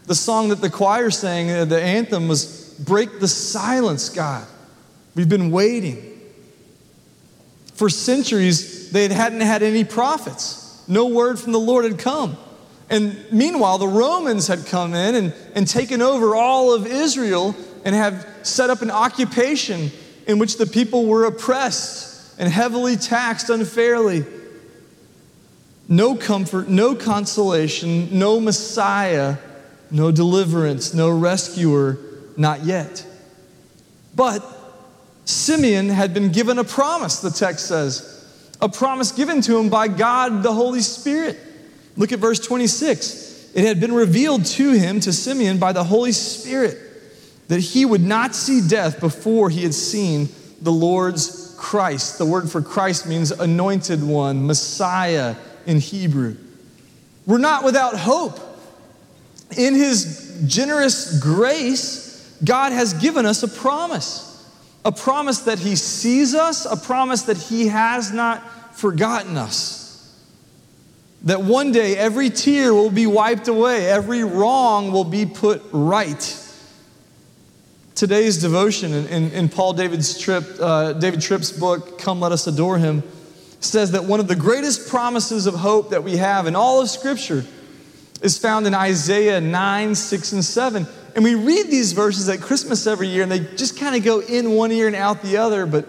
The 0.07 0.15
song 0.15 0.49
that 0.49 0.61
the 0.61 0.69
choir 0.69 1.09
sang, 1.09 1.51
uh, 1.51 1.65
the 1.65 1.81
anthem, 1.81 2.27
was 2.27 2.75
Break 2.79 3.19
the 3.19 3.27
Silence, 3.27 4.09
God. 4.09 4.45
We've 5.15 5.29
been 5.29 5.51
waiting. 5.51 6.03
For 7.73 7.89
centuries, 7.89 8.91
they 8.91 9.07
hadn't 9.07 9.41
had 9.41 9.63
any 9.63 9.83
prophets. 9.83 10.83
No 10.87 11.07
word 11.07 11.39
from 11.39 11.51
the 11.51 11.59
Lord 11.59 11.85
had 11.85 11.99
come. 11.99 12.37
And 12.89 13.17
meanwhile, 13.31 13.77
the 13.77 13.87
Romans 13.87 14.47
had 14.47 14.65
come 14.65 14.93
in 14.93 15.15
and, 15.15 15.33
and 15.55 15.67
taken 15.67 16.01
over 16.01 16.35
all 16.35 16.73
of 16.73 16.87
Israel 16.87 17.55
and 17.83 17.93
have 17.93 18.27
set 18.43 18.69
up 18.69 18.81
an 18.81 18.91
occupation 18.91 19.91
in 20.25 20.39
which 20.39 20.57
the 20.57 20.65
people 20.65 21.05
were 21.05 21.25
oppressed 21.25 22.39
and 22.39 22.51
heavily 22.51 22.95
taxed 22.95 23.49
unfairly. 23.49 24.25
No 25.89 26.15
comfort, 26.15 26.67
no 26.67 26.95
consolation, 26.95 28.17
no 28.17 28.39
Messiah, 28.39 29.37
no 29.89 30.11
deliverance, 30.11 30.93
no 30.93 31.09
rescuer, 31.09 31.97
not 32.35 32.63
yet. 32.63 33.05
But 34.15 34.45
Simeon 35.25 35.89
had 35.89 36.13
been 36.13 36.31
given 36.31 36.57
a 36.57 36.63
promise, 36.63 37.21
the 37.21 37.29
text 37.31 37.67
says 37.67 38.13
a 38.61 38.69
promise 38.69 39.11
given 39.11 39.41
to 39.41 39.57
him 39.57 39.69
by 39.69 39.87
God 39.87 40.43
the 40.43 40.53
Holy 40.53 40.81
Spirit. 40.81 41.37
Look 41.97 42.11
at 42.11 42.19
verse 42.19 42.39
26. 42.39 43.51
It 43.53 43.65
had 43.65 43.79
been 43.79 43.93
revealed 43.93 44.45
to 44.45 44.71
him, 44.71 44.99
to 45.01 45.11
Simeon, 45.11 45.57
by 45.57 45.73
the 45.73 45.83
Holy 45.83 46.11
Spirit, 46.11 46.77
that 47.47 47.59
he 47.59 47.85
would 47.85 48.01
not 48.01 48.35
see 48.35 48.65
death 48.67 48.99
before 48.99 49.49
he 49.49 49.63
had 49.63 49.73
seen 49.73 50.29
the 50.61 50.71
Lord's 50.71 51.55
Christ. 51.57 52.17
The 52.17 52.25
word 52.25 52.49
for 52.49 52.61
Christ 52.61 53.07
means 53.07 53.31
anointed 53.31 54.03
one, 54.03 54.45
Messiah 54.45 55.35
in 55.65 55.79
Hebrew. 55.79 56.37
We're 57.25 57.39
not 57.39 57.63
without 57.63 57.97
hope. 57.97 58.39
In 59.57 59.73
his 59.73 60.43
generous 60.45 61.19
grace, 61.19 62.37
God 62.43 62.73
has 62.73 62.93
given 62.93 63.25
us 63.25 63.43
a 63.43 63.47
promise 63.47 64.27
a 64.87 64.91
promise 64.91 65.39
that 65.39 65.59
He 65.59 65.75
sees 65.75 66.33
us, 66.33 66.65
a 66.65 66.77
promise 66.77 67.23
that 67.23 67.35
He 67.35 67.67
has 67.67 68.13
not 68.13 68.73
forgotten 68.73 69.37
us. 69.37 69.76
That 71.23 71.41
one 71.41 71.71
day 71.71 71.97
every 71.97 72.29
tear 72.29 72.73
will 72.73 72.91
be 72.91 73.07
wiped 73.07 73.47
away, 73.47 73.89
every 73.89 74.23
wrong 74.23 74.91
will 74.91 75.03
be 75.03 75.25
put 75.25 75.61
right. 75.71 76.43
Today's 77.95 78.39
devotion 78.39 78.93
in, 78.93 79.07
in, 79.07 79.31
in 79.31 79.49
Paul 79.49 79.73
David 79.73 80.05
Tripp's, 80.19 80.59
uh, 80.59 80.93
David 80.93 81.19
Tripp's 81.19 81.51
book, 81.51 81.97
Come 81.97 82.19
Let 82.19 82.31
Us 82.31 82.45
Adore 82.45 82.77
Him, 82.77 83.01
says 83.59 83.91
that 83.91 84.03
one 84.03 84.19
of 84.19 84.27
the 84.27 84.35
greatest 84.35 84.87
promises 84.87 85.47
of 85.47 85.55
hope 85.55 85.89
that 85.89 86.03
we 86.03 86.17
have 86.17 86.45
in 86.45 86.55
all 86.55 86.79
of 86.79 86.89
Scripture 86.89 87.43
is 88.21 88.37
found 88.37 88.67
in 88.67 88.75
Isaiah 88.75 89.41
9, 89.41 89.95
6, 89.95 90.31
and 90.33 90.45
7. 90.45 90.87
And 91.15 91.23
we 91.23 91.33
read 91.33 91.67
these 91.67 91.93
verses 91.93 92.29
at 92.29 92.39
Christmas 92.39 92.85
every 92.85 93.07
year, 93.07 93.23
and 93.23 93.31
they 93.31 93.39
just 93.39 93.79
kind 93.79 93.95
of 93.95 94.03
go 94.03 94.19
in 94.19 94.51
one 94.51 94.71
ear 94.71 94.85
and 94.85 94.95
out 94.95 95.23
the 95.23 95.37
other. 95.37 95.65
But 95.65 95.87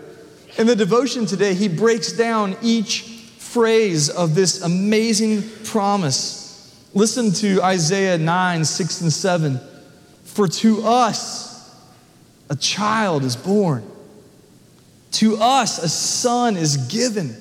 in 0.56 0.66
the 0.66 0.76
devotion 0.76 1.26
today, 1.26 1.52
he 1.52 1.68
breaks 1.68 2.12
down 2.12 2.56
each 2.62 3.17
phrase 3.48 4.10
of 4.10 4.34
this 4.34 4.62
amazing 4.62 5.42
promise. 5.64 6.44
Listen 6.92 7.32
to 7.32 7.62
Isaiah 7.62 8.18
9, 8.18 8.64
6, 8.64 9.00
and 9.00 9.12
7. 9.12 9.60
For 10.24 10.46
to 10.48 10.82
us 10.82 11.74
a 12.50 12.56
child 12.56 13.24
is 13.24 13.36
born, 13.36 13.84
to 15.12 15.36
us 15.38 15.82
a 15.82 15.88
son 15.88 16.56
is 16.56 16.76
given. 16.76 17.34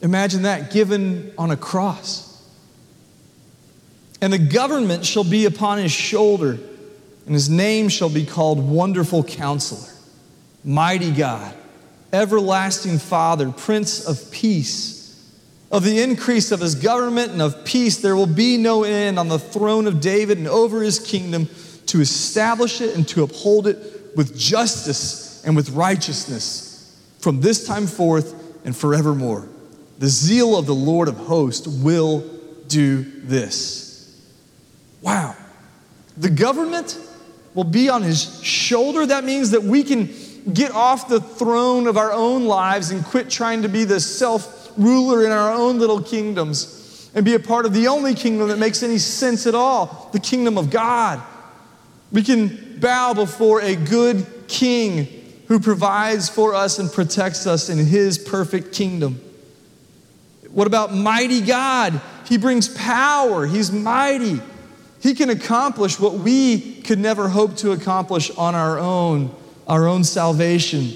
Imagine 0.00 0.42
that, 0.42 0.72
given 0.72 1.32
on 1.36 1.50
a 1.50 1.56
cross. 1.56 2.26
And 4.20 4.32
the 4.32 4.38
government 4.38 5.04
shall 5.04 5.24
be 5.24 5.44
upon 5.44 5.78
his 5.78 5.92
shoulder, 5.92 6.58
and 7.26 7.34
his 7.34 7.50
name 7.50 7.88
shall 7.88 8.08
be 8.08 8.24
called 8.24 8.66
Wonderful 8.66 9.22
Counselor, 9.22 9.92
Mighty 10.64 11.12
God, 11.12 11.54
Everlasting 12.12 12.98
Father, 12.98 13.50
Prince 13.50 14.06
of 14.06 14.30
Peace. 14.30 14.98
Of 15.70 15.84
the 15.84 16.00
increase 16.00 16.50
of 16.50 16.60
his 16.60 16.74
government 16.74 17.32
and 17.32 17.42
of 17.42 17.64
peace, 17.64 17.98
there 17.98 18.16
will 18.16 18.26
be 18.26 18.56
no 18.56 18.84
end 18.84 19.18
on 19.18 19.28
the 19.28 19.38
throne 19.38 19.86
of 19.86 20.00
David 20.00 20.38
and 20.38 20.48
over 20.48 20.80
his 20.82 20.98
kingdom 20.98 21.48
to 21.86 22.00
establish 22.00 22.80
it 22.80 22.94
and 22.94 23.06
to 23.08 23.22
uphold 23.22 23.66
it 23.66 24.16
with 24.16 24.36
justice 24.36 25.44
and 25.44 25.54
with 25.54 25.70
righteousness 25.70 26.98
from 27.18 27.40
this 27.42 27.66
time 27.66 27.86
forth 27.86 28.34
and 28.64 28.74
forevermore. 28.74 29.46
The 29.98 30.08
zeal 30.08 30.56
of 30.56 30.64
the 30.66 30.74
Lord 30.74 31.08
of 31.08 31.16
hosts 31.16 31.66
will 31.66 32.24
do 32.68 33.02
this. 33.02 34.18
Wow. 35.02 35.36
The 36.16 36.30
government 36.30 36.98
will 37.54 37.64
be 37.64 37.88
on 37.88 38.02
his 38.02 38.42
shoulder. 38.42 39.04
That 39.04 39.24
means 39.24 39.50
that 39.50 39.62
we 39.62 39.82
can 39.82 40.06
get 40.52 40.72
off 40.72 41.08
the 41.08 41.20
throne 41.20 41.86
of 41.86 41.96
our 41.96 42.12
own 42.12 42.46
lives 42.46 42.90
and 42.90 43.04
quit 43.04 43.30
trying 43.30 43.62
to 43.62 43.68
be 43.68 43.84
the 43.84 44.00
self 44.00 44.72
ruler 44.76 45.24
in 45.24 45.32
our 45.32 45.52
own 45.52 45.78
little 45.78 46.02
kingdoms 46.02 47.10
and 47.14 47.24
be 47.24 47.34
a 47.34 47.40
part 47.40 47.66
of 47.66 47.72
the 47.72 47.88
only 47.88 48.14
kingdom 48.14 48.48
that 48.48 48.58
makes 48.58 48.82
any 48.82 48.98
sense 48.98 49.46
at 49.46 49.54
all 49.54 50.08
the 50.12 50.20
kingdom 50.20 50.56
of 50.56 50.70
God. 50.70 51.20
We 52.12 52.22
can 52.22 52.78
bow 52.80 53.14
before 53.14 53.60
a 53.60 53.76
good 53.76 54.26
king 54.48 55.08
who 55.48 55.60
provides 55.60 56.28
for 56.28 56.54
us 56.54 56.78
and 56.78 56.92
protects 56.92 57.46
us 57.46 57.68
in 57.68 57.78
his 57.78 58.18
perfect 58.18 58.72
kingdom. 58.72 59.20
What 60.50 60.66
about 60.66 60.94
mighty 60.94 61.40
God? 61.40 62.00
He 62.26 62.38
brings 62.38 62.68
power, 62.68 63.46
he's 63.46 63.72
mighty. 63.72 64.40
He 65.00 65.14
can 65.14 65.30
accomplish 65.30 66.00
what 66.00 66.14
we 66.14 66.82
could 66.82 66.98
never 66.98 67.28
hope 67.28 67.56
to 67.58 67.72
accomplish 67.72 68.30
on 68.32 68.54
our 68.54 68.78
own, 68.78 69.34
our 69.68 69.86
own 69.86 70.02
salvation. 70.02 70.92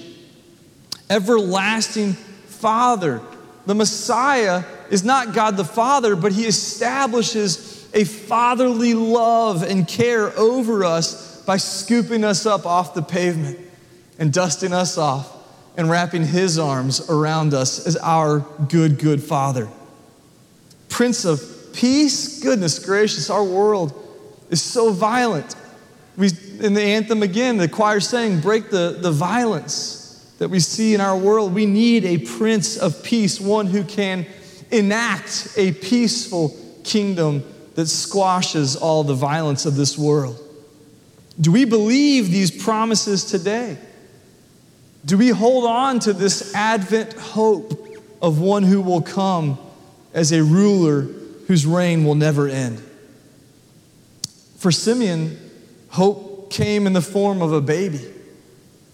Everlasting 1.10 2.14
Father. 2.14 3.20
The 3.66 3.74
Messiah 3.74 4.64
is 4.90 5.04
not 5.04 5.34
God 5.34 5.56
the 5.56 5.64
Father, 5.64 6.16
but 6.16 6.32
He 6.32 6.46
establishes 6.46 7.88
a 7.94 8.04
fatherly 8.04 8.94
love 8.94 9.62
and 9.62 9.86
care 9.86 10.36
over 10.38 10.84
us 10.84 11.42
by 11.44 11.58
scooping 11.58 12.24
us 12.24 12.46
up 12.46 12.64
off 12.66 12.94
the 12.94 13.02
pavement 13.02 13.58
and 14.18 14.32
dusting 14.32 14.72
us 14.72 14.96
off 14.96 15.30
and 15.76 15.90
wrapping 15.90 16.24
His 16.24 16.58
arms 16.58 17.08
around 17.10 17.54
us 17.54 17.86
as 17.86 17.96
our 17.98 18.40
good, 18.68 18.98
good 18.98 19.22
Father. 19.22 19.68
Prince 20.88 21.24
of 21.24 21.40
peace. 21.72 22.42
Goodness 22.42 22.78
gracious, 22.78 23.30
our 23.30 23.44
world 23.44 23.92
is 24.50 24.62
so 24.62 24.92
violent. 24.92 25.54
We, 26.16 26.30
in 26.60 26.74
the 26.74 26.82
anthem 26.82 27.22
again, 27.22 27.56
the 27.56 27.68
choir 27.68 28.00
saying, 28.00 28.40
break 28.40 28.70
the, 28.70 28.98
the 29.00 29.10
violence 29.10 30.34
that 30.38 30.48
we 30.48 30.60
see 30.60 30.94
in 30.94 31.00
our 31.00 31.16
world. 31.16 31.54
We 31.54 31.66
need 31.66 32.04
a 32.04 32.18
prince 32.18 32.76
of 32.76 33.02
peace, 33.02 33.40
one 33.40 33.66
who 33.66 33.84
can 33.84 34.26
enact 34.70 35.48
a 35.56 35.72
peaceful 35.72 36.56
kingdom 36.84 37.44
that 37.74 37.86
squashes 37.86 38.76
all 38.76 39.04
the 39.04 39.14
violence 39.14 39.66
of 39.66 39.76
this 39.76 39.96
world. 39.96 40.38
Do 41.40 41.50
we 41.52 41.64
believe 41.64 42.30
these 42.30 42.50
promises 42.50 43.24
today? 43.24 43.78
Do 45.04 45.16
we 45.16 45.30
hold 45.30 45.64
on 45.64 45.98
to 46.00 46.12
this 46.12 46.54
Advent 46.54 47.14
hope 47.14 47.72
of 48.20 48.40
one 48.40 48.62
who 48.62 48.80
will 48.80 49.02
come 49.02 49.58
as 50.14 50.32
a 50.32 50.42
ruler 50.42 51.02
whose 51.46 51.66
reign 51.66 52.04
will 52.04 52.14
never 52.14 52.48
end? 52.48 52.82
For 54.58 54.70
Simeon, 54.70 55.38
hope 55.92 56.50
came 56.50 56.86
in 56.86 56.92
the 56.92 57.02
form 57.02 57.40
of 57.40 57.52
a 57.52 57.60
baby. 57.60 58.00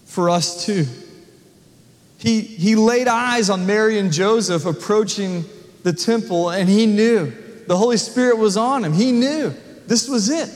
For 0.05 0.29
us 0.29 0.65
too. 0.65 0.85
He, 2.17 2.41
he 2.41 2.75
laid 2.75 3.07
eyes 3.07 3.49
on 3.49 3.65
Mary 3.65 3.97
and 3.99 4.11
Joseph 4.11 4.65
approaching 4.65 5.45
the 5.83 5.93
temple, 5.93 6.49
and 6.49 6.67
he 6.67 6.85
knew 6.85 7.31
the 7.67 7.77
Holy 7.77 7.97
Spirit 7.97 8.37
was 8.37 8.57
on 8.57 8.83
him. 8.83 8.91
He 8.91 9.11
knew 9.11 9.53
this 9.87 10.09
was 10.09 10.29
it. 10.29 10.49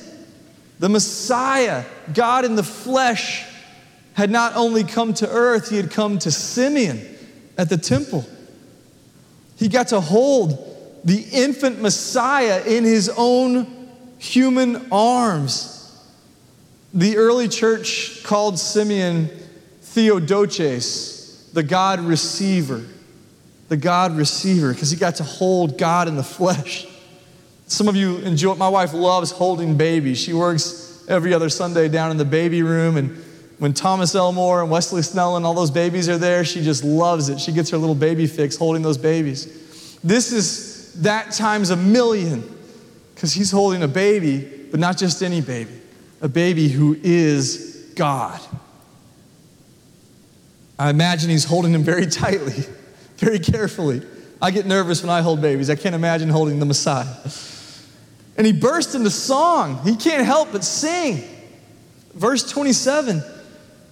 The 0.79 0.89
Messiah, 0.89 1.85
God 2.13 2.43
in 2.43 2.55
the 2.55 2.63
flesh, 2.63 3.45
had 4.13 4.29
not 4.29 4.55
only 4.55 4.83
come 4.83 5.13
to 5.15 5.29
earth, 5.29 5.69
he 5.69 5.77
had 5.77 5.91
come 5.91 6.19
to 6.19 6.31
Simeon 6.31 6.99
at 7.57 7.69
the 7.69 7.77
temple. 7.77 8.25
He 9.55 9.69
got 9.69 9.89
to 9.89 10.01
hold 10.01 11.01
the 11.05 11.25
infant 11.31 11.81
Messiah 11.81 12.63
in 12.65 12.83
his 12.83 13.09
own 13.15 13.87
human 14.17 14.87
arms. 14.91 15.82
The 16.93 17.17
early 17.17 17.47
church 17.47 18.23
called 18.23 18.59
Simeon 18.59 19.29
Theodochos, 19.81 21.51
the 21.53 21.63
God 21.63 21.99
receiver. 21.99 22.83
The 23.69 23.77
God 23.77 24.15
receiver, 24.15 24.71
because 24.71 24.91
he 24.91 24.97
got 24.97 25.15
to 25.15 25.23
hold 25.23 25.77
God 25.79 26.07
in 26.07 26.15
the 26.15 26.23
flesh. 26.23 26.85
Some 27.65 27.87
of 27.87 27.95
you 27.95 28.17
enjoy 28.17 28.53
My 28.55 28.69
wife 28.69 28.93
loves 28.93 29.31
holding 29.31 29.77
babies. 29.77 30.19
She 30.19 30.33
works 30.33 31.03
every 31.07 31.33
other 31.33 31.49
Sunday 31.49 31.87
down 31.87 32.11
in 32.11 32.17
the 32.17 32.25
baby 32.25 32.61
room, 32.61 32.97
and 32.97 33.17
when 33.57 33.73
Thomas 33.73 34.13
Elmore 34.13 34.61
and 34.61 34.69
Wesley 34.69 35.01
Snell 35.01 35.37
and 35.37 35.45
all 35.45 35.53
those 35.53 35.71
babies 35.71 36.09
are 36.09 36.17
there, 36.17 36.43
she 36.43 36.61
just 36.61 36.83
loves 36.83 37.29
it. 37.29 37.39
She 37.39 37.51
gets 37.51 37.69
her 37.71 37.77
little 37.77 37.95
baby 37.95 38.27
fix 38.27 38.57
holding 38.57 38.81
those 38.83 38.97
babies. 38.97 39.97
This 40.03 40.31
is 40.31 41.01
that 41.01 41.31
times 41.31 41.69
a 41.69 41.77
million 41.77 42.43
because 43.15 43.33
he's 43.33 43.49
holding 43.49 43.81
a 43.81 43.87
baby, 43.87 44.67
but 44.69 44.79
not 44.79 44.97
just 44.97 45.23
any 45.23 45.41
baby, 45.41 45.71
a 46.23 46.29
baby 46.29 46.69
who 46.69 46.97
is 47.03 47.91
God. 47.95 48.39
I 50.79 50.89
imagine 50.89 51.29
he's 51.29 51.43
holding 51.43 51.73
him 51.73 51.83
very 51.83 52.07
tightly, 52.07 52.63
very 53.17 53.39
carefully. 53.39 54.01
I 54.41 54.49
get 54.49 54.65
nervous 54.65 55.03
when 55.03 55.09
I 55.09 55.21
hold 55.21 55.41
babies. 55.41 55.69
I 55.69 55.75
can't 55.75 55.93
imagine 55.93 56.29
holding 56.29 56.59
the 56.59 56.65
Messiah. 56.65 57.13
And 58.37 58.47
he 58.47 58.53
burst 58.53 58.95
into 58.95 59.09
song. 59.09 59.81
He 59.83 59.95
can't 59.95 60.25
help 60.25 60.53
but 60.53 60.63
sing. 60.63 61.23
Verse 62.15 62.49
27 62.49 63.21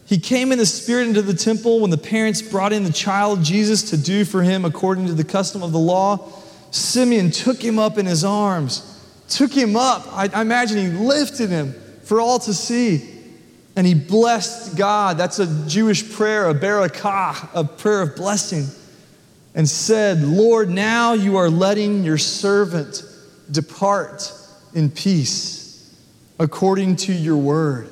he 0.08 0.17
came 0.17 0.52
in 0.52 0.58
the 0.58 0.65
spirit 0.65 1.08
into 1.08 1.22
the 1.22 1.34
temple 1.34 1.80
when 1.80 1.89
the 1.89 1.98
parents 1.98 2.41
brought 2.41 2.74
in 2.74 2.84
the 2.84 2.91
child 2.91 3.44
Jesus 3.46 3.91
to 3.91 3.98
do 3.98 4.26
for 4.26 4.44
him 4.44 4.65
according 4.65 5.08
to 5.08 5.13
the 5.13 5.24
custom 5.24 5.63
of 5.63 5.72
the 5.72 5.80
law. 5.80 6.28
Simeon 6.72 7.32
took 7.32 7.62
him 7.63 7.80
up 7.80 7.98
in 7.98 8.06
his 8.06 8.26
arms, 8.26 8.82
took 9.30 9.54
him 9.54 9.78
up. 9.78 10.06
I, 10.12 10.30
I 10.34 10.41
imagine 10.41 10.80
he 10.80 10.88
lifted 10.89 11.50
him 11.50 11.76
for 12.12 12.19
all 12.19 12.39
to 12.39 12.54
see. 12.54 13.10
And 13.78 13.88
he 13.88 13.93
blessed 13.93 14.78
God. 14.78 15.17
That's 15.17 15.39
a 15.39 15.47
Jewish 15.65 16.12
prayer, 16.12 16.50
a 16.50 16.54
barakah, 16.54 17.47
a 17.54 17.63
prayer 17.63 18.02
of 18.02 18.17
blessing. 18.17 18.65
And 19.56 19.67
said, 19.67 20.21
Lord, 20.21 20.69
now 20.69 21.13
you 21.13 21.38
are 21.38 21.50
letting 21.50 22.04
your 22.04 22.17
servant 22.17 23.06
depart 23.50 24.30
in 24.74 24.89
peace 24.89 25.95
according 26.38 26.97
to 26.97 27.13
your 27.13 27.38
word. 27.38 27.89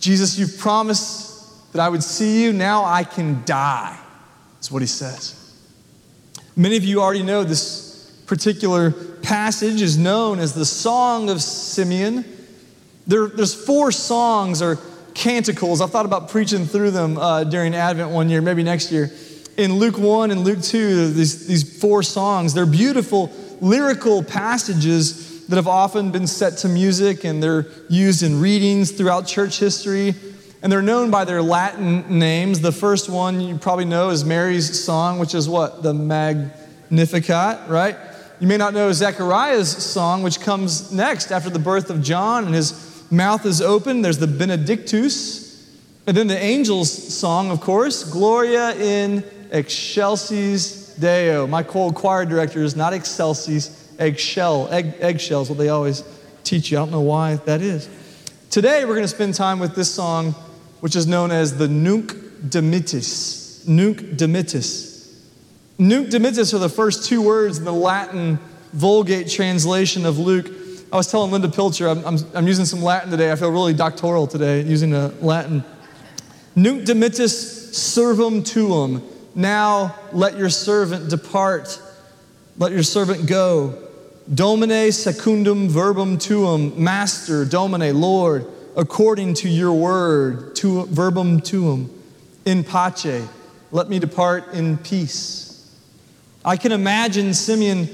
Jesus, 0.00 0.38
you've 0.38 0.56
promised 0.56 1.74
that 1.74 1.82
I 1.82 1.90
would 1.90 2.02
see 2.02 2.42
you. 2.42 2.54
Now 2.54 2.82
I 2.82 3.04
can 3.04 3.44
die, 3.44 3.98
is 4.58 4.72
what 4.72 4.80
he 4.80 4.88
says. 4.88 5.54
Many 6.56 6.78
of 6.78 6.84
you 6.84 7.02
already 7.02 7.24
know 7.24 7.44
this 7.44 8.10
particular 8.24 8.90
passage 8.90 9.82
is 9.82 9.98
known 9.98 10.38
as 10.38 10.54
the 10.54 10.64
Song 10.64 11.28
of 11.28 11.42
Simeon. 11.42 12.24
There, 13.08 13.26
there's 13.26 13.54
four 13.54 13.90
songs 13.90 14.60
or 14.60 14.78
canticles. 15.14 15.80
I've 15.80 15.90
thought 15.90 16.06
about 16.06 16.28
preaching 16.28 16.66
through 16.66 16.92
them 16.92 17.16
uh, 17.16 17.44
during 17.44 17.74
Advent 17.74 18.10
one 18.10 18.28
year, 18.28 18.42
maybe 18.42 18.62
next 18.62 18.92
year. 18.92 19.10
In 19.56 19.76
Luke 19.76 19.98
1 19.98 20.30
and 20.30 20.42
Luke 20.42 20.62
2, 20.62 21.10
these, 21.12 21.46
these 21.46 21.80
four 21.80 22.02
songs, 22.02 22.54
they're 22.54 22.66
beautiful 22.66 23.32
lyrical 23.60 24.22
passages 24.22 25.46
that 25.46 25.56
have 25.56 25.66
often 25.66 26.12
been 26.12 26.26
set 26.26 26.58
to 26.58 26.68
music 26.68 27.24
and 27.24 27.42
they're 27.42 27.66
used 27.88 28.22
in 28.22 28.40
readings 28.40 28.92
throughout 28.92 29.26
church 29.26 29.58
history. 29.58 30.14
And 30.62 30.70
they're 30.70 30.82
known 30.82 31.10
by 31.10 31.24
their 31.24 31.40
Latin 31.40 32.18
names. 32.18 32.60
The 32.60 32.72
first 32.72 33.08
one 33.08 33.40
you 33.40 33.56
probably 33.56 33.84
know 33.84 34.10
is 34.10 34.24
Mary's 34.24 34.84
song, 34.84 35.18
which 35.18 35.34
is 35.34 35.48
what? 35.48 35.82
The 35.82 35.94
Magnificat, 35.94 37.68
right? 37.68 37.96
You 38.40 38.46
may 38.46 38.56
not 38.56 38.74
know 38.74 38.92
Zechariah's 38.92 39.70
song, 39.70 40.22
which 40.22 40.40
comes 40.40 40.92
next 40.92 41.32
after 41.32 41.50
the 41.50 41.58
birth 41.58 41.90
of 41.90 42.02
John, 42.02 42.44
and 42.44 42.54
his 42.54 42.87
mouth 43.10 43.46
is 43.46 43.60
open. 43.60 44.02
There's 44.02 44.18
the 44.18 44.26
Benedictus. 44.26 45.48
And 46.06 46.16
then 46.16 46.26
the 46.26 46.38
angel's 46.38 46.90
song, 46.90 47.50
of 47.50 47.60
course, 47.60 48.04
Gloria 48.04 48.74
in 48.76 49.24
excelsis 49.50 50.94
Deo. 50.96 51.46
My 51.46 51.62
cold 51.62 51.94
choir 51.94 52.24
director 52.24 52.62
is 52.62 52.74
not 52.74 52.92
excelsis, 52.92 53.92
eggshell, 53.98 54.68
egg, 54.70 54.94
eggshells, 55.00 55.48
what 55.48 55.58
they 55.58 55.68
always 55.68 56.02
teach 56.44 56.70
you. 56.70 56.78
I 56.78 56.80
don't 56.80 56.90
know 56.90 57.00
why 57.00 57.36
that 57.36 57.60
is. 57.60 57.88
Today, 58.50 58.84
we're 58.84 58.94
going 58.94 59.04
to 59.04 59.08
spend 59.08 59.34
time 59.34 59.58
with 59.58 59.74
this 59.74 59.94
song, 59.94 60.32
which 60.80 60.96
is 60.96 61.06
known 61.06 61.30
as 61.30 61.58
the 61.58 61.68
Nunc 61.68 62.12
Dimittis. 62.48 63.68
Nunc 63.68 63.98
Dimittis. 63.98 65.14
Nunc 65.78 66.08
Dimittis 66.08 66.54
are 66.54 66.58
the 66.58 66.68
first 66.68 67.04
two 67.04 67.20
words 67.22 67.58
in 67.58 67.64
the 67.64 67.72
Latin 67.72 68.38
Vulgate 68.72 69.28
translation 69.28 70.06
of 70.06 70.18
Luke. 70.18 70.50
I 70.90 70.96
was 70.96 71.10
telling 71.10 71.30
Linda 71.30 71.50
Pilcher, 71.50 71.86
I'm, 71.86 72.04
I'm, 72.06 72.18
I'm 72.34 72.46
using 72.46 72.64
some 72.64 72.82
Latin 72.82 73.10
today. 73.10 73.30
I 73.30 73.36
feel 73.36 73.50
really 73.50 73.74
doctoral 73.74 74.26
today 74.26 74.62
using 74.62 74.90
the 74.90 75.14
Latin. 75.20 75.62
Nunc 76.56 76.84
Dimittis 76.84 77.74
servum 77.74 78.42
tuum. 78.42 79.02
Now 79.34 79.94
let 80.12 80.38
your 80.38 80.48
servant 80.48 81.10
depart. 81.10 81.78
Let 82.56 82.72
your 82.72 82.82
servant 82.82 83.26
go. 83.26 83.78
Domine 84.34 84.90
secundum 84.90 85.68
verbum 85.68 86.16
tuum, 86.16 86.82
Master, 86.82 87.44
Domine, 87.44 87.94
Lord, 87.94 88.46
according 88.74 89.34
to 89.34 89.48
your 89.48 89.72
word, 89.74 90.56
to, 90.56 90.86
verbum 90.86 91.40
tuum, 91.40 91.90
in 92.46 92.64
pace, 92.64 93.28
let 93.72 93.90
me 93.90 93.98
depart 93.98 94.54
in 94.54 94.78
peace. 94.78 95.70
I 96.44 96.56
can 96.56 96.72
imagine 96.72 97.34
Simeon 97.34 97.88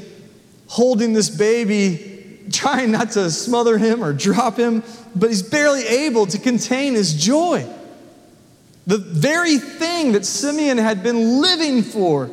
holding 0.68 1.12
this 1.12 1.28
baby, 1.28 2.13
trying 2.52 2.92
not 2.92 3.12
to 3.12 3.30
smother 3.30 3.78
him 3.78 4.02
or 4.02 4.12
drop 4.12 4.56
him, 4.58 4.82
but 5.14 5.30
he's 5.30 5.42
barely 5.42 5.86
able 5.86 6.26
to 6.26 6.38
contain 6.38 6.94
his 6.94 7.14
joy. 7.14 7.66
The 8.86 8.98
very 8.98 9.58
thing 9.58 10.12
that 10.12 10.26
Simeon 10.26 10.78
had 10.78 11.02
been 11.02 11.40
living 11.40 11.82
for 11.82 12.30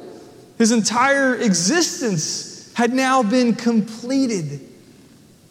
his 0.57 0.71
entire 0.71 1.35
existence 1.35 2.71
had 2.73 2.93
now 2.93 3.23
been 3.23 3.55
completed 3.55 4.59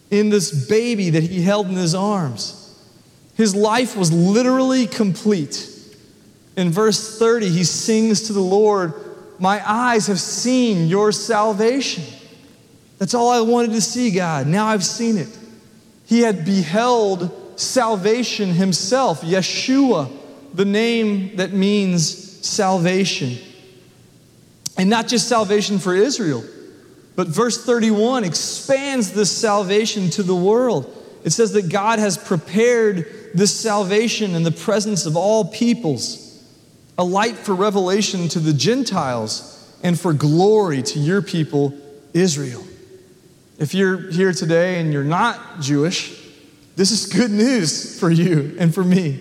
in 0.09 0.29
this 0.29 0.67
baby 0.67 1.09
that 1.11 1.23
he 1.23 1.41
held 1.41 1.67
in 1.67 1.75
his 1.75 1.95
arms. 1.95 2.57
His 3.35 3.55
life 3.55 3.95
was 3.95 4.11
literally 4.11 4.85
complete. 4.85 5.67
In 6.55 6.69
verse 6.69 7.17
30, 7.17 7.49
he 7.49 7.63
sings 7.63 8.23
to 8.23 8.33
the 8.33 8.41
Lord, 8.41 8.93
My 9.39 9.61
eyes 9.67 10.07
have 10.07 10.19
seen 10.19 10.87
your 10.87 11.11
salvation. 11.11 12.03
That's 13.01 13.15
all 13.15 13.31
I 13.31 13.41
wanted 13.41 13.71
to 13.71 13.81
see, 13.81 14.11
God. 14.11 14.45
Now 14.45 14.67
I've 14.67 14.83
seen 14.85 15.17
it. 15.17 15.35
He 16.05 16.19
had 16.19 16.45
beheld 16.45 17.59
salvation 17.59 18.49
himself, 18.51 19.21
Yeshua, 19.21 20.11
the 20.53 20.65
name 20.65 21.37
that 21.37 21.51
means 21.51 22.45
salvation. 22.47 23.39
And 24.77 24.87
not 24.87 25.07
just 25.07 25.27
salvation 25.27 25.79
for 25.79 25.95
Israel 25.95 26.43
but 27.15 27.27
verse 27.27 27.63
31 27.63 28.23
expands 28.23 29.11
this 29.11 29.29
salvation 29.29 30.09
to 30.11 30.23
the 30.23 30.35
world. 30.35 30.91
It 31.23 31.31
says 31.31 31.53
that 31.53 31.69
God 31.69 31.99
has 31.99 32.17
prepared 32.17 33.05
this 33.33 33.57
salvation 33.57 34.33
in 34.33 34.43
the 34.43 34.51
presence 34.51 35.05
of 35.05 35.15
all 35.15 35.45
peoples, 35.45 36.43
a 36.97 37.03
light 37.03 37.35
for 37.35 37.53
revelation 37.53 38.27
to 38.29 38.39
the 38.39 38.53
Gentiles 38.53 39.47
and 39.83 39.99
for 39.99 40.13
glory 40.13 40.81
to 40.83 40.99
your 40.99 41.21
people, 41.21 41.77
Israel. 42.13 42.63
If 43.61 43.75
you're 43.75 44.09
here 44.09 44.33
today 44.33 44.79
and 44.79 44.91
you're 44.91 45.03
not 45.03 45.59
Jewish, 45.59 46.19
this 46.77 46.89
is 46.89 47.05
good 47.05 47.29
news 47.29 47.99
for 47.99 48.09
you 48.09 48.55
and 48.57 48.73
for 48.73 48.83
me. 48.83 49.19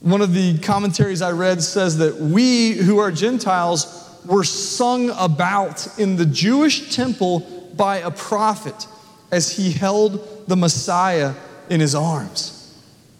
One 0.00 0.22
of 0.22 0.32
the 0.32 0.56
commentaries 0.60 1.20
I 1.20 1.32
read 1.32 1.62
says 1.62 1.98
that 1.98 2.16
we 2.16 2.72
who 2.72 2.96
are 2.96 3.10
Gentiles 3.10 4.18
were 4.24 4.42
sung 4.42 5.10
about 5.18 5.98
in 5.98 6.16
the 6.16 6.24
Jewish 6.24 6.96
temple 6.96 7.40
by 7.76 7.98
a 7.98 8.10
prophet 8.10 8.86
as 9.30 9.54
he 9.54 9.70
held 9.70 10.46
the 10.48 10.56
Messiah 10.56 11.34
in 11.68 11.78
his 11.78 11.94
arms. 11.94 12.74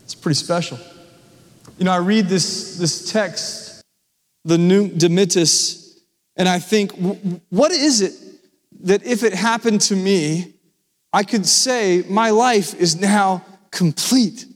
It's 0.05 0.15
pretty 0.15 0.37
special. 0.37 0.79
You 1.77 1.85
know, 1.85 1.93
I 1.93 1.99
read 1.99 2.27
this, 2.27 2.79
this 2.79 3.13
text, 3.13 3.83
the 4.47 4.57
Nunc 4.57 4.95
Dimittis, 4.95 5.99
and 6.39 6.49
I 6.49 6.59
think, 6.59 6.93
what 7.51 7.71
is 7.71 8.01
it 8.01 8.30
that 8.85 9.05
if 9.05 9.23
it 9.23 9.35
happened 9.35 9.81
to 9.83 9.97
me, 9.97 10.55
I 11.13 11.25
could 11.25 11.47
say 11.47 12.05
my 12.09 12.31
life 12.31 12.75
is 12.75 13.01
now 13.01 13.45
complete? 13.71 14.47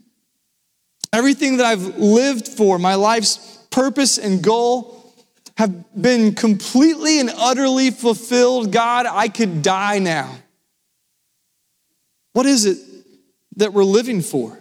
Everything 1.12 1.58
that 1.58 1.66
I've 1.66 1.98
lived 1.98 2.48
for, 2.48 2.78
my 2.78 2.94
life's 2.94 3.66
purpose 3.70 4.18
and 4.18 4.42
goal, 4.42 5.00
have 5.56 5.84
been 6.00 6.34
completely 6.34 7.20
and 7.20 7.30
utterly 7.36 7.90
fulfilled. 7.90 8.72
God, 8.72 9.06
I 9.08 9.28
could 9.28 9.62
die 9.62 10.00
now. 10.00 10.36
What 12.32 12.46
is 12.46 12.64
it 12.64 12.78
that 13.56 13.72
we're 13.72 13.84
living 13.84 14.20
for? 14.20 14.60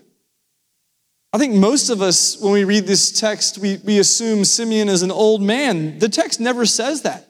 I 1.33 1.39
think 1.39 1.55
most 1.55 1.89
of 1.89 2.03
us, 2.03 2.39
when 2.39 2.53
we 2.53 2.63
read 2.63 2.85
this 2.85 3.19
text, 3.19 3.57
we, 3.57 3.77
we 3.77 3.97
assume 3.97 4.45
Simeon 4.45 4.87
is 4.87 5.01
an 5.01 5.09
old 5.09 5.41
man. 5.41 5.97
The 5.97 6.09
text 6.09 6.39
never 6.39 6.67
says 6.67 7.01
that. 7.01 7.27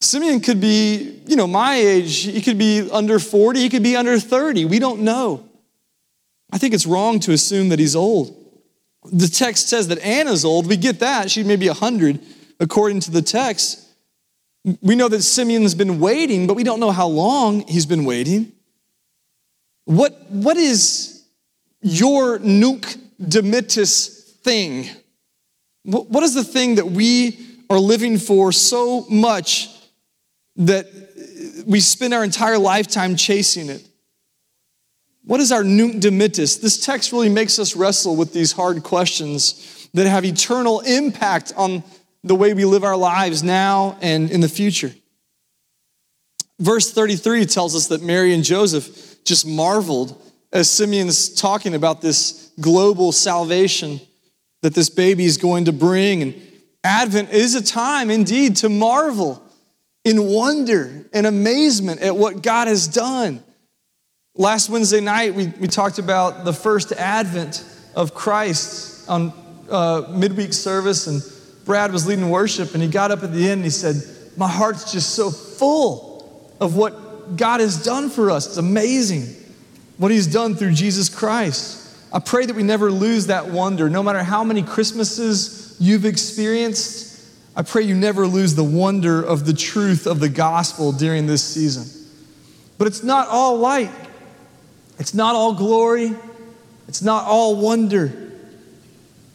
Simeon 0.00 0.40
could 0.40 0.60
be, 0.60 1.22
you 1.26 1.36
know, 1.36 1.46
my 1.46 1.74
age. 1.74 2.22
He 2.22 2.40
could 2.40 2.58
be 2.58 2.88
under 2.90 3.18
40. 3.18 3.58
He 3.60 3.68
could 3.68 3.82
be 3.82 3.96
under 3.96 4.18
30. 4.18 4.64
We 4.64 4.78
don't 4.78 5.00
know. 5.00 5.48
I 6.52 6.58
think 6.58 6.72
it's 6.72 6.86
wrong 6.86 7.20
to 7.20 7.32
assume 7.32 7.70
that 7.70 7.78
he's 7.78 7.96
old. 7.96 8.34
The 9.12 9.28
text 9.28 9.68
says 9.68 9.88
that 9.88 9.98
Anna's 9.98 10.44
old. 10.44 10.66
We 10.66 10.76
get 10.76 11.00
that. 11.00 11.30
She 11.30 11.42
may 11.42 11.56
be 11.56 11.66
100 11.66 12.20
according 12.60 13.00
to 13.00 13.10
the 13.10 13.22
text. 13.22 13.84
We 14.82 14.94
know 14.94 15.08
that 15.08 15.22
Simeon's 15.22 15.74
been 15.74 15.98
waiting, 15.98 16.46
but 16.46 16.54
we 16.54 16.64
don't 16.64 16.80
know 16.80 16.90
how 16.90 17.06
long 17.06 17.66
he's 17.66 17.86
been 17.86 18.04
waiting. 18.04 18.52
What, 19.84 20.30
what 20.30 20.56
is 20.56 21.24
your 21.80 22.38
nunc 22.38 22.86
dimittis 23.20 24.22
thing? 24.42 24.88
What 25.84 26.22
is 26.22 26.34
the 26.34 26.44
thing 26.44 26.76
that 26.76 26.86
we 26.86 27.38
are 27.70 27.78
living 27.78 28.18
for 28.18 28.52
so 28.52 29.06
much 29.08 29.70
that 30.58 30.86
we 31.66 31.80
spend 31.80 32.12
our 32.12 32.24
entire 32.24 32.58
lifetime 32.58 33.16
chasing 33.16 33.70
it? 33.70 33.86
What 35.24 35.40
is 35.40 35.52
our 35.52 35.62
nunc 35.62 35.96
dimittis? 35.96 36.60
This 36.60 36.84
text 36.84 37.12
really 37.12 37.28
makes 37.28 37.58
us 37.58 37.76
wrestle 37.76 38.16
with 38.16 38.32
these 38.32 38.52
hard 38.52 38.82
questions 38.82 39.88
that 39.94 40.06
have 40.06 40.24
eternal 40.24 40.80
impact 40.80 41.52
on 41.56 41.82
the 42.24 42.34
way 42.34 42.54
we 42.54 42.64
live 42.64 42.84
our 42.84 42.96
lives 42.96 43.42
now 43.42 43.96
and 44.00 44.30
in 44.30 44.40
the 44.40 44.48
future. 44.48 44.92
Verse 46.58 46.90
33 46.90 47.46
tells 47.46 47.76
us 47.76 47.86
that 47.88 48.02
Mary 48.02 48.34
and 48.34 48.42
Joseph 48.42 49.22
just 49.24 49.46
marveled 49.46 50.20
as 50.52 50.70
Simeon's 50.70 51.28
talking 51.34 51.74
about 51.74 52.00
this 52.00 52.50
global 52.60 53.12
salvation 53.12 54.00
that 54.62 54.74
this 54.74 54.90
baby 54.90 55.24
is 55.24 55.36
going 55.36 55.66
to 55.66 55.72
bring. 55.72 56.22
And 56.22 56.42
Advent 56.82 57.30
is 57.30 57.54
a 57.54 57.62
time 57.62 58.10
indeed 58.10 58.56
to 58.56 58.68
marvel 58.68 59.42
in 60.08 60.24
wonder 60.26 61.04
and 61.12 61.26
amazement 61.26 62.00
at 62.00 62.16
what 62.16 62.42
God 62.42 62.66
has 62.66 62.88
done. 62.88 63.42
Last 64.34 64.70
Wednesday 64.70 65.00
night, 65.00 65.34
we, 65.34 65.48
we 65.60 65.68
talked 65.68 65.98
about 65.98 66.46
the 66.46 66.52
first 66.52 66.92
Advent 66.92 67.62
of 67.94 68.14
Christ 68.14 69.08
on 69.08 69.32
uh, 69.70 70.06
midweek 70.10 70.54
service, 70.54 71.06
and 71.08 71.22
Brad 71.66 71.92
was 71.92 72.06
leading 72.06 72.30
worship, 72.30 72.72
and 72.72 72.82
he 72.82 72.88
got 72.88 73.10
up 73.10 73.22
at 73.22 73.32
the 73.34 73.42
end 73.42 73.58
and 73.58 73.64
he 73.64 73.70
said, 73.70 73.96
My 74.38 74.48
heart's 74.48 74.92
just 74.92 75.14
so 75.14 75.30
full 75.30 76.54
of 76.58 76.74
what 76.74 77.36
God 77.36 77.60
has 77.60 77.82
done 77.84 78.08
for 78.08 78.30
us. 78.30 78.46
It's 78.46 78.56
amazing 78.56 79.26
what 79.98 80.10
he's 80.10 80.26
done 80.26 80.54
through 80.54 80.72
Jesus 80.72 81.08
Christ. 81.08 81.84
I 82.12 82.20
pray 82.20 82.46
that 82.46 82.56
we 82.56 82.62
never 82.62 82.90
lose 82.90 83.26
that 83.26 83.48
wonder. 83.48 83.90
No 83.90 84.02
matter 84.02 84.22
how 84.22 84.42
many 84.42 84.62
Christmases 84.62 85.76
you've 85.78 86.06
experienced, 86.06 87.07
I 87.58 87.62
pray 87.62 87.82
you 87.82 87.96
never 87.96 88.24
lose 88.24 88.54
the 88.54 88.62
wonder 88.62 89.20
of 89.20 89.44
the 89.44 89.52
truth 89.52 90.06
of 90.06 90.20
the 90.20 90.28
gospel 90.28 90.92
during 90.92 91.26
this 91.26 91.42
season. 91.42 91.86
But 92.78 92.86
it's 92.86 93.02
not 93.02 93.26
all 93.26 93.58
light, 93.58 93.90
it's 95.00 95.12
not 95.12 95.34
all 95.34 95.54
glory, 95.54 96.14
it's 96.86 97.02
not 97.02 97.24
all 97.24 97.56
wonder. 97.56 98.12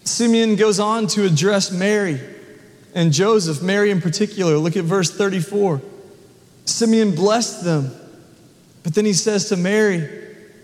Simeon 0.06 0.56
goes 0.56 0.80
on 0.80 1.08
to 1.08 1.26
address 1.26 1.70
Mary 1.70 2.22
and 2.96 3.12
Joseph, 3.12 3.62
Mary 3.62 3.92
in 3.92 4.00
particular. 4.00 4.56
Look 4.58 4.78
at 4.78 4.86
verse 4.86 5.12
34. 5.12 5.82
Simeon 6.64 7.16
blessed 7.16 7.66
them, 7.66 7.92
but 8.84 8.96
then 8.96 9.04
he 9.04 9.12
says 9.12 9.50
to 9.50 9.58
Mary, 9.58 10.10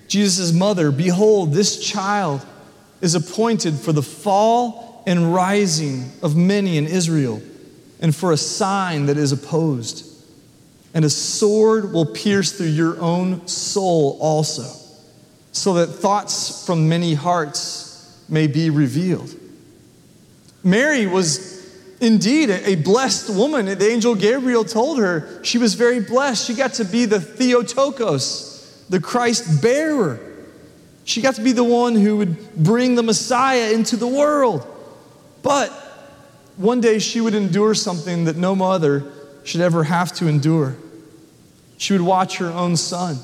Jesus' 0.08 0.54
mother, 0.54 0.92
Behold, 0.92 1.52
this 1.52 1.78
child 1.78 2.46
is 3.02 3.16
appointed 3.16 3.76
for 3.76 3.92
the 3.92 4.02
fall 4.02 4.89
and 5.10 5.34
rising 5.34 6.12
of 6.22 6.36
many 6.36 6.78
in 6.78 6.86
Israel, 6.86 7.42
and 8.00 8.16
for 8.16 8.32
a 8.32 8.38
sign 8.38 9.08
that 9.08 9.18
is 9.18 9.32
opposed. 9.32 10.06
And 10.94 11.04
a 11.04 11.10
sword 11.10 11.92
will 11.92 12.06
pierce 12.06 12.52
through 12.52 12.68
your 12.68 13.02
own 13.02 13.48
soul 13.48 14.20
also, 14.22 14.72
so 15.52 15.74
that 15.74 15.88
thoughts 15.88 16.64
from 16.64 16.88
many 16.88 17.16
hearts 17.16 18.24
may 18.30 18.46
be 18.46 18.70
revealed. 18.70 19.34
Mary 20.64 21.08
was 21.08 21.58
indeed 22.00 22.52
a 22.52 22.76
blessed 22.76 23.32
woman. 23.32 23.66
The 23.66 23.90
angel 23.90 24.14
Gabriel 24.14 24.64
told 24.64 25.00
her 25.00 25.44
she 25.44 25.58
was 25.58 25.74
very 25.74 26.02
blessed. 26.02 26.46
She 26.46 26.54
got 26.54 26.74
to 26.74 26.86
be 26.86 27.06
the 27.06 27.20
Theotokos, 27.20 28.86
the 28.90 29.00
Christ 29.00 29.60
bearer. 29.60 30.20
She 31.04 31.20
got 31.20 31.34
to 31.36 31.42
be 31.42 31.52
the 31.52 31.64
one 31.64 31.96
who 31.96 32.18
would 32.18 32.56
bring 32.56 32.94
the 32.94 33.02
Messiah 33.02 33.74
into 33.74 33.98
the 33.98 34.08
world. 34.08 34.76
But 35.42 35.70
one 36.58 36.82
day 36.82 37.00
she 37.00 37.22
would 37.22 37.34
endure 37.34 37.74
something 37.74 38.26
that 38.26 38.36
no 38.36 38.56
mother 38.56 39.12
should 39.44 39.62
ever 39.62 39.86
have 39.86 40.14
to 40.14 40.28
endure. 40.28 40.76
She 41.78 41.94
would 41.94 42.02
watch 42.02 42.38
her 42.38 42.50
own 42.50 42.76
son 42.76 43.20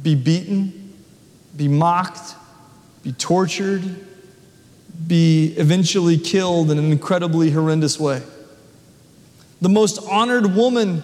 be 0.00 0.14
beaten, 0.14 0.94
be 1.56 1.68
mocked, 1.68 2.34
be 3.02 3.12
tortured, 3.12 3.82
be 5.06 5.54
eventually 5.56 6.16
killed 6.16 6.70
in 6.70 6.78
an 6.78 6.90
incredibly 6.90 7.50
horrendous 7.50 7.98
way. 7.98 8.22
The 9.60 9.68
most 9.68 9.98
honored 10.08 10.54
woman 10.54 11.02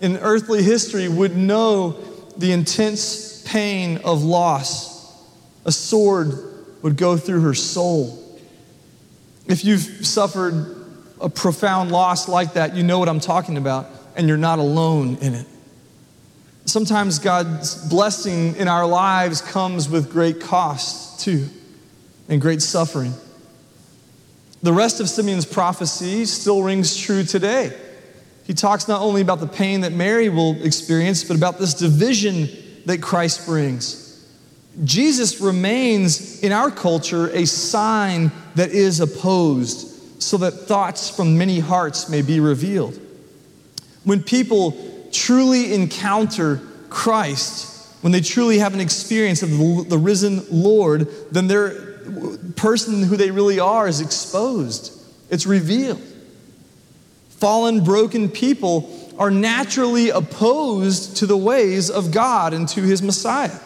in 0.00 0.16
earthly 0.16 0.62
history 0.62 1.08
would 1.08 1.36
know 1.36 1.92
the 2.36 2.52
intense 2.52 3.42
pain 3.46 3.98
of 3.98 4.22
loss. 4.22 5.12
A 5.64 5.72
sword 5.72 6.32
would 6.82 6.96
go 6.96 7.16
through 7.16 7.42
her 7.42 7.54
soul. 7.54 8.19
If 9.50 9.64
you've 9.64 10.06
suffered 10.06 10.76
a 11.20 11.28
profound 11.28 11.90
loss 11.90 12.28
like 12.28 12.52
that, 12.52 12.76
you 12.76 12.84
know 12.84 13.00
what 13.00 13.08
I'm 13.08 13.18
talking 13.18 13.56
about, 13.56 13.90
and 14.14 14.28
you're 14.28 14.36
not 14.36 14.60
alone 14.60 15.16
in 15.20 15.34
it. 15.34 15.46
Sometimes 16.66 17.18
God's 17.18 17.74
blessing 17.88 18.54
in 18.54 18.68
our 18.68 18.86
lives 18.86 19.40
comes 19.40 19.88
with 19.88 20.12
great 20.12 20.40
cost, 20.40 21.18
too, 21.18 21.48
and 22.28 22.40
great 22.40 22.62
suffering. 22.62 23.12
The 24.62 24.72
rest 24.72 25.00
of 25.00 25.08
Simeon's 25.08 25.46
prophecy 25.46 26.26
still 26.26 26.62
rings 26.62 26.96
true 26.96 27.24
today. 27.24 27.76
He 28.44 28.54
talks 28.54 28.86
not 28.86 29.00
only 29.00 29.20
about 29.20 29.40
the 29.40 29.48
pain 29.48 29.80
that 29.80 29.92
Mary 29.92 30.28
will 30.28 30.62
experience, 30.62 31.24
but 31.24 31.36
about 31.36 31.58
this 31.58 31.74
division 31.74 32.48
that 32.86 33.02
Christ 33.02 33.46
brings. 33.46 34.09
Jesus 34.84 35.40
remains 35.40 36.42
in 36.42 36.52
our 36.52 36.70
culture 36.70 37.28
a 37.30 37.46
sign 37.46 38.30
that 38.54 38.70
is 38.70 39.00
opposed, 39.00 40.22
so 40.22 40.36
that 40.38 40.52
thoughts 40.52 41.10
from 41.10 41.38
many 41.38 41.58
hearts 41.58 42.08
may 42.08 42.22
be 42.22 42.40
revealed. 42.40 42.98
When 44.04 44.22
people 44.22 45.08
truly 45.12 45.74
encounter 45.74 46.60
Christ, 46.88 47.88
when 48.02 48.12
they 48.12 48.20
truly 48.20 48.58
have 48.58 48.74
an 48.74 48.80
experience 48.80 49.42
of 49.42 49.50
the 49.88 49.98
risen 49.98 50.44
Lord, 50.50 51.08
then 51.30 51.48
they're 51.48 51.90
person 52.56 53.02
who 53.02 53.16
they 53.16 53.30
really 53.30 53.60
are 53.60 53.86
is 53.86 54.00
exposed, 54.00 54.92
it's 55.30 55.46
revealed. 55.46 56.02
Fallen, 57.30 57.84
broken 57.84 58.28
people 58.28 59.14
are 59.18 59.30
naturally 59.30 60.10
opposed 60.10 61.18
to 61.18 61.26
the 61.26 61.36
ways 61.36 61.90
of 61.90 62.10
God 62.10 62.52
and 62.52 62.68
to 62.70 62.82
his 62.82 63.02
Messiah. 63.02 63.58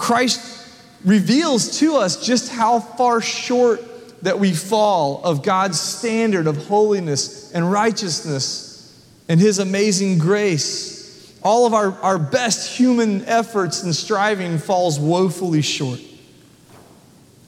Christ 0.00 0.66
reveals 1.04 1.78
to 1.80 1.96
us 1.96 2.24
just 2.24 2.50
how 2.50 2.80
far 2.80 3.20
short 3.20 3.82
that 4.22 4.38
we 4.38 4.54
fall 4.54 5.22
of 5.22 5.42
God's 5.42 5.78
standard 5.78 6.46
of 6.46 6.56
holiness 6.66 7.52
and 7.52 7.70
righteousness 7.70 8.98
and 9.28 9.38
his 9.38 9.58
amazing 9.58 10.16
grace. 10.16 11.38
All 11.42 11.66
of 11.66 11.74
our, 11.74 11.92
our 12.00 12.18
best 12.18 12.78
human 12.78 13.26
efforts 13.26 13.82
and 13.82 13.94
striving 13.94 14.56
falls 14.56 14.98
woefully 14.98 15.60
short. 15.60 16.00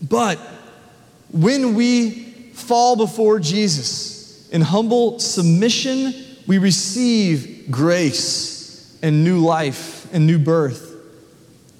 But 0.07 0.39
when 1.31 1.75
we 1.75 2.11
fall 2.53 2.97
before 2.97 3.41
Jesus 3.41 4.51
in 4.51 4.61
humble 4.61 5.19
submission, 5.21 6.13
we 6.47 6.59
receive 6.59 7.71
grace 7.71 8.99
and 9.03 9.25
new 9.25 9.39
life 9.39 10.07
and 10.13 10.27
new 10.27 10.39
birth. 10.39 10.92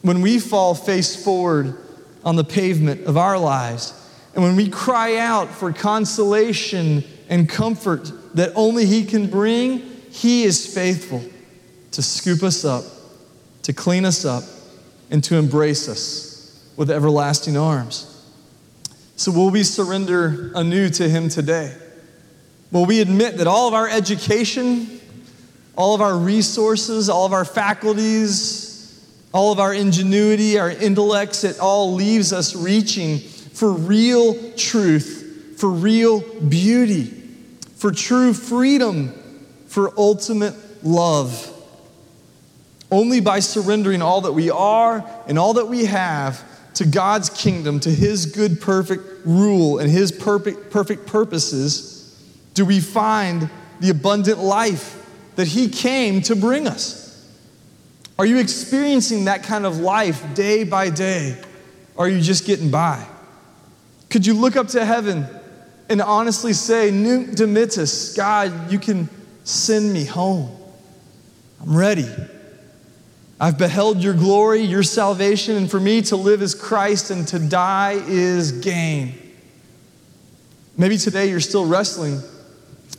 When 0.03 0.21
we 0.21 0.39
fall 0.39 0.75
face 0.75 1.23
forward 1.23 1.77
on 2.25 2.37
the 2.37 2.45
pavement 2.45 3.07
of 3.07 3.17
our 3.17 3.39
lives. 3.39 3.99
And 4.35 4.43
when 4.43 4.57
we 4.57 4.69
cry 4.69 5.17
out 5.17 5.49
for 5.51 5.73
consolation 5.73 7.05
and 7.29 7.49
comfort 7.49 8.11
that 8.35 8.53
only 8.55 8.87
He 8.87 9.05
can 9.05 9.29
bring, 9.29 9.79
He 10.11 10.45
is 10.45 10.73
faithful 10.73 11.23
to 11.93 12.03
scoop 12.03 12.43
us 12.43 12.65
up, 12.65 12.85
to 13.63 13.73
clean 13.73 14.05
us 14.05 14.25
up, 14.25 14.45
and 15.11 15.23
to 15.25 15.37
embrace 15.37 15.89
us 15.89 16.73
with 16.77 16.91
everlasting 16.91 17.57
arms. 17.57 18.09
So, 19.17 19.31
will 19.31 19.51
we 19.51 19.63
surrender 19.63 20.53
anew 20.55 20.89
to 20.91 21.09
Him 21.09 21.29
today? 21.29 21.77
Will 22.71 22.87
we 22.87 23.01
admit 23.01 23.37
that 23.37 23.47
all 23.47 23.69
of 23.69 23.75
our 23.75 23.89
education, 23.89 25.01
all 25.77 25.95
of 25.95 26.01
our 26.01 26.17
resources, 26.17 27.11
all 27.11 27.27
of 27.27 27.35
our 27.35 27.45
faculties, 27.45 28.62
all 29.33 29.53
of 29.53 29.59
our 29.59 29.73
ingenuity, 29.73 30.59
our 30.59 30.71
intellects, 30.71 31.45
it 31.45 31.59
all 31.59 31.95
leaves 31.95 32.33
us 32.33 32.55
reaching 32.55 33.19
for 33.19 33.73
real 33.73 34.53
truth, 34.53 35.57
for 35.59 35.71
real 35.71 36.21
beauty, 36.41 37.05
for 37.77 37.93
true 37.93 38.35
freedom, 38.35 39.09
for 39.67 39.93
ultimate 39.99 40.55
love. 40.85 41.49
Only 42.91 43.21
by 43.21 43.41
surrendering 43.41 44.03
all 44.03 44.23
that 44.23 44.33
we 44.33 44.51
are 44.51 45.05
and 45.27 45.39
all 45.39 45.55
that 45.55 45.67
we 45.67 45.87
have 45.87 46.45
to 46.75 46.87
God's 46.87 47.31
kingdom, 47.31 47.81
to 47.81 47.91
His 47.91 48.27
good, 48.27 48.61
perfect 48.61 49.03
rule 49.25 49.79
and 49.79 49.91
His 49.91 50.13
perfect, 50.13 50.71
perfect 50.71 51.07
purposes, 51.07 52.19
do 52.55 52.65
we 52.65 52.81
find 52.81 53.49
the 53.81 53.91
abundant 53.91 54.39
life 54.39 54.99
that 55.37 55.49
He 55.49 55.69
came 55.69 56.21
to 56.23 56.37
bring 56.37 56.67
us. 56.67 57.02
Are 58.23 58.27
you 58.27 58.39
experiencing 58.39 59.25
that 59.25 59.43
kind 59.43 59.67
of 59.67 59.81
life 59.81 60.23
day 60.33 60.63
by 60.63 60.91
day? 60.91 61.37
Or 61.97 62.07
are 62.07 62.09
you 62.09 62.21
just 62.21 62.47
getting 62.47 62.71
by? 62.71 63.05
Could 64.11 64.25
you 64.25 64.35
look 64.35 64.55
up 64.55 64.69
to 64.69 64.85
heaven 64.85 65.27
and 65.89 66.01
honestly 66.01 66.53
say, 66.53 66.93
Nunc 66.93 67.31
dimittis, 67.31 68.17
God, 68.17 68.71
you 68.71 68.79
can 68.79 69.09
send 69.43 69.93
me 69.93 70.05
home. 70.05 70.57
I'm 71.61 71.77
ready. 71.77 72.09
I've 73.41 73.59
beheld 73.59 74.05
your 74.05 74.15
glory, 74.15 74.61
your 74.61 74.85
salvation, 74.85 75.57
and 75.57 75.69
for 75.69 75.81
me 75.81 76.01
to 76.03 76.15
live 76.15 76.43
is 76.43 76.55
Christ 76.55 77.11
and 77.11 77.27
to 77.27 77.41
die 77.41 78.01
is 78.07 78.53
gain. 78.53 79.15
Maybe 80.77 80.97
today 80.97 81.29
you're 81.29 81.41
still 81.41 81.67
wrestling 81.67 82.21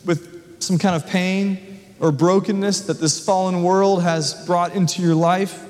with 0.03 0.61
some 0.61 0.77
kind 0.77 0.97
of 0.97 1.07
pain 1.07 1.72
or 2.03 2.11
brokenness 2.11 2.81
that 2.81 2.99
this 2.99 3.25
fallen 3.25 3.63
world 3.63 4.03
has 4.03 4.45
brought 4.45 4.75
into 4.75 5.01
your 5.01 5.15
life. 5.15 5.63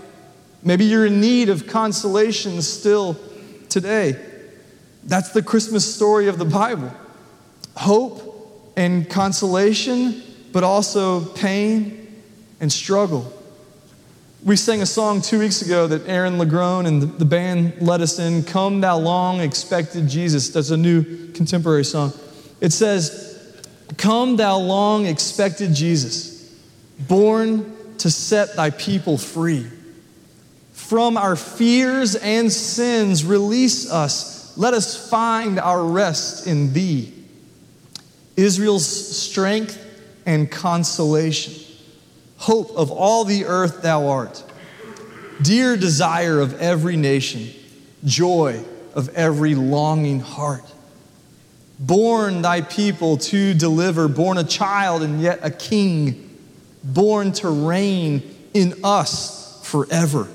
Maybe 0.63 0.83
you're 0.83 1.05
in 1.05 1.21
need 1.21 1.47
of 1.47 1.67
consolation 1.67 2.59
still 2.63 3.15
today. 3.69 4.19
That's 5.03 5.29
the 5.29 5.43
Christmas 5.43 5.95
story 5.95 6.27
of 6.27 6.39
the 6.39 6.45
Bible 6.45 6.91
hope 7.75 8.71
and 8.75 9.09
consolation, 9.09 10.21
but 10.51 10.63
also 10.63 11.25
pain 11.33 12.23
and 12.59 12.71
struggle. 12.71 13.31
We 14.43 14.55
sang 14.55 14.81
a 14.81 14.85
song 14.87 15.21
two 15.21 15.39
weeks 15.39 15.61
ago 15.61 15.85
that 15.87 16.07
Aaron 16.07 16.37
Lagrone 16.37 16.87
and 16.87 17.17
the 17.19 17.25
band 17.25 17.79
led 17.79 18.01
us 18.01 18.17
in 18.19 18.43
Come 18.43 18.81
Thou 18.81 18.97
Long 18.97 19.39
Expected 19.39 20.07
Jesus. 20.07 20.49
That's 20.49 20.71
a 20.71 20.77
new 20.77 21.31
contemporary 21.31 21.85
song. 21.85 22.11
It 22.59 22.73
says, 22.73 23.32
Come, 23.97 24.37
thou 24.37 24.57
long 24.57 25.05
expected 25.05 25.73
Jesus, 25.73 26.53
born 27.07 27.75
to 27.97 28.09
set 28.09 28.55
thy 28.55 28.69
people 28.69 29.17
free. 29.17 29.67
From 30.73 31.17
our 31.17 31.35
fears 31.35 32.15
and 32.15 32.51
sins, 32.51 33.25
release 33.25 33.91
us. 33.91 34.57
Let 34.57 34.73
us 34.73 35.09
find 35.09 35.59
our 35.59 35.83
rest 35.83 36.47
in 36.47 36.73
thee. 36.73 37.13
Israel's 38.35 38.85
strength 38.85 39.79
and 40.25 40.49
consolation, 40.49 41.53
hope 42.37 42.71
of 42.75 42.91
all 42.91 43.25
the 43.25 43.45
earth 43.45 43.81
thou 43.81 44.07
art, 44.07 44.43
dear 45.41 45.77
desire 45.77 46.39
of 46.39 46.59
every 46.59 46.95
nation, 46.95 47.49
joy 48.05 48.63
of 48.95 49.09
every 49.09 49.55
longing 49.55 50.19
heart 50.19 50.63
born 51.85 52.41
thy 52.41 52.61
people 52.61 53.17
to 53.17 53.53
deliver, 53.53 54.07
born 54.07 54.37
a 54.37 54.43
child 54.43 55.03
and 55.03 55.21
yet 55.21 55.39
a 55.41 55.51
king, 55.51 56.37
born 56.83 57.31
to 57.33 57.49
reign 57.49 58.23
in 58.53 58.73
us 58.83 59.59
forever. 59.63 60.27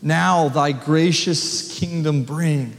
Now 0.00 0.48
thy 0.48 0.72
gracious 0.72 1.78
kingdom 1.78 2.24
bring. 2.24 2.76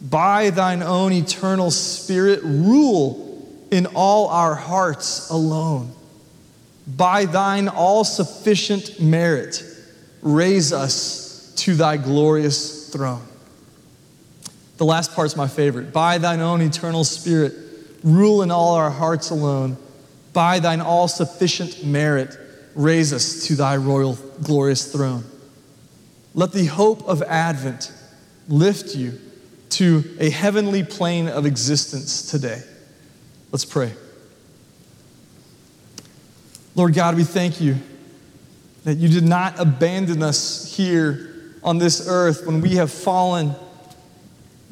By 0.00 0.50
thine 0.50 0.82
own 0.82 1.12
eternal 1.12 1.70
spirit, 1.70 2.40
rule 2.42 3.48
in 3.70 3.86
all 3.86 4.28
our 4.28 4.54
hearts 4.54 5.30
alone. 5.30 5.92
By 6.86 7.24
thine 7.24 7.68
all 7.68 8.04
sufficient 8.04 9.00
merit, 9.00 9.62
raise 10.22 10.72
us 10.72 11.52
to 11.58 11.74
thy 11.74 11.96
glorious 11.96 12.90
throne. 12.90 13.26
The 14.76 14.84
last 14.84 15.14
part's 15.14 15.36
my 15.36 15.48
favorite. 15.48 15.92
By 15.92 16.18
thine 16.18 16.40
own 16.40 16.60
eternal 16.60 17.04
spirit, 17.04 17.54
rule 18.02 18.42
in 18.42 18.50
all 18.50 18.74
our 18.74 18.90
hearts 18.90 19.30
alone. 19.30 19.76
By 20.32 20.58
thine 20.58 20.80
all 20.80 21.08
sufficient 21.08 21.84
merit, 21.84 22.36
raise 22.74 23.12
us 23.12 23.46
to 23.46 23.54
thy 23.54 23.76
royal 23.76 24.18
glorious 24.42 24.92
throne. 24.92 25.24
Let 26.34 26.52
the 26.52 26.66
hope 26.66 27.08
of 27.08 27.22
Advent 27.22 27.92
lift 28.48 28.94
you 28.94 29.18
to 29.70 30.04
a 30.20 30.28
heavenly 30.28 30.84
plane 30.84 31.28
of 31.28 31.46
existence 31.46 32.30
today. 32.30 32.62
Let's 33.50 33.64
pray. 33.64 33.92
Lord 36.74 36.92
God, 36.92 37.16
we 37.16 37.24
thank 37.24 37.60
you 37.60 37.76
that 38.84 38.98
you 38.98 39.08
did 39.08 39.24
not 39.24 39.58
abandon 39.58 40.22
us 40.22 40.76
here 40.76 41.54
on 41.62 41.78
this 41.78 42.06
earth 42.06 42.46
when 42.46 42.60
we 42.60 42.76
have 42.76 42.92
fallen 42.92 43.54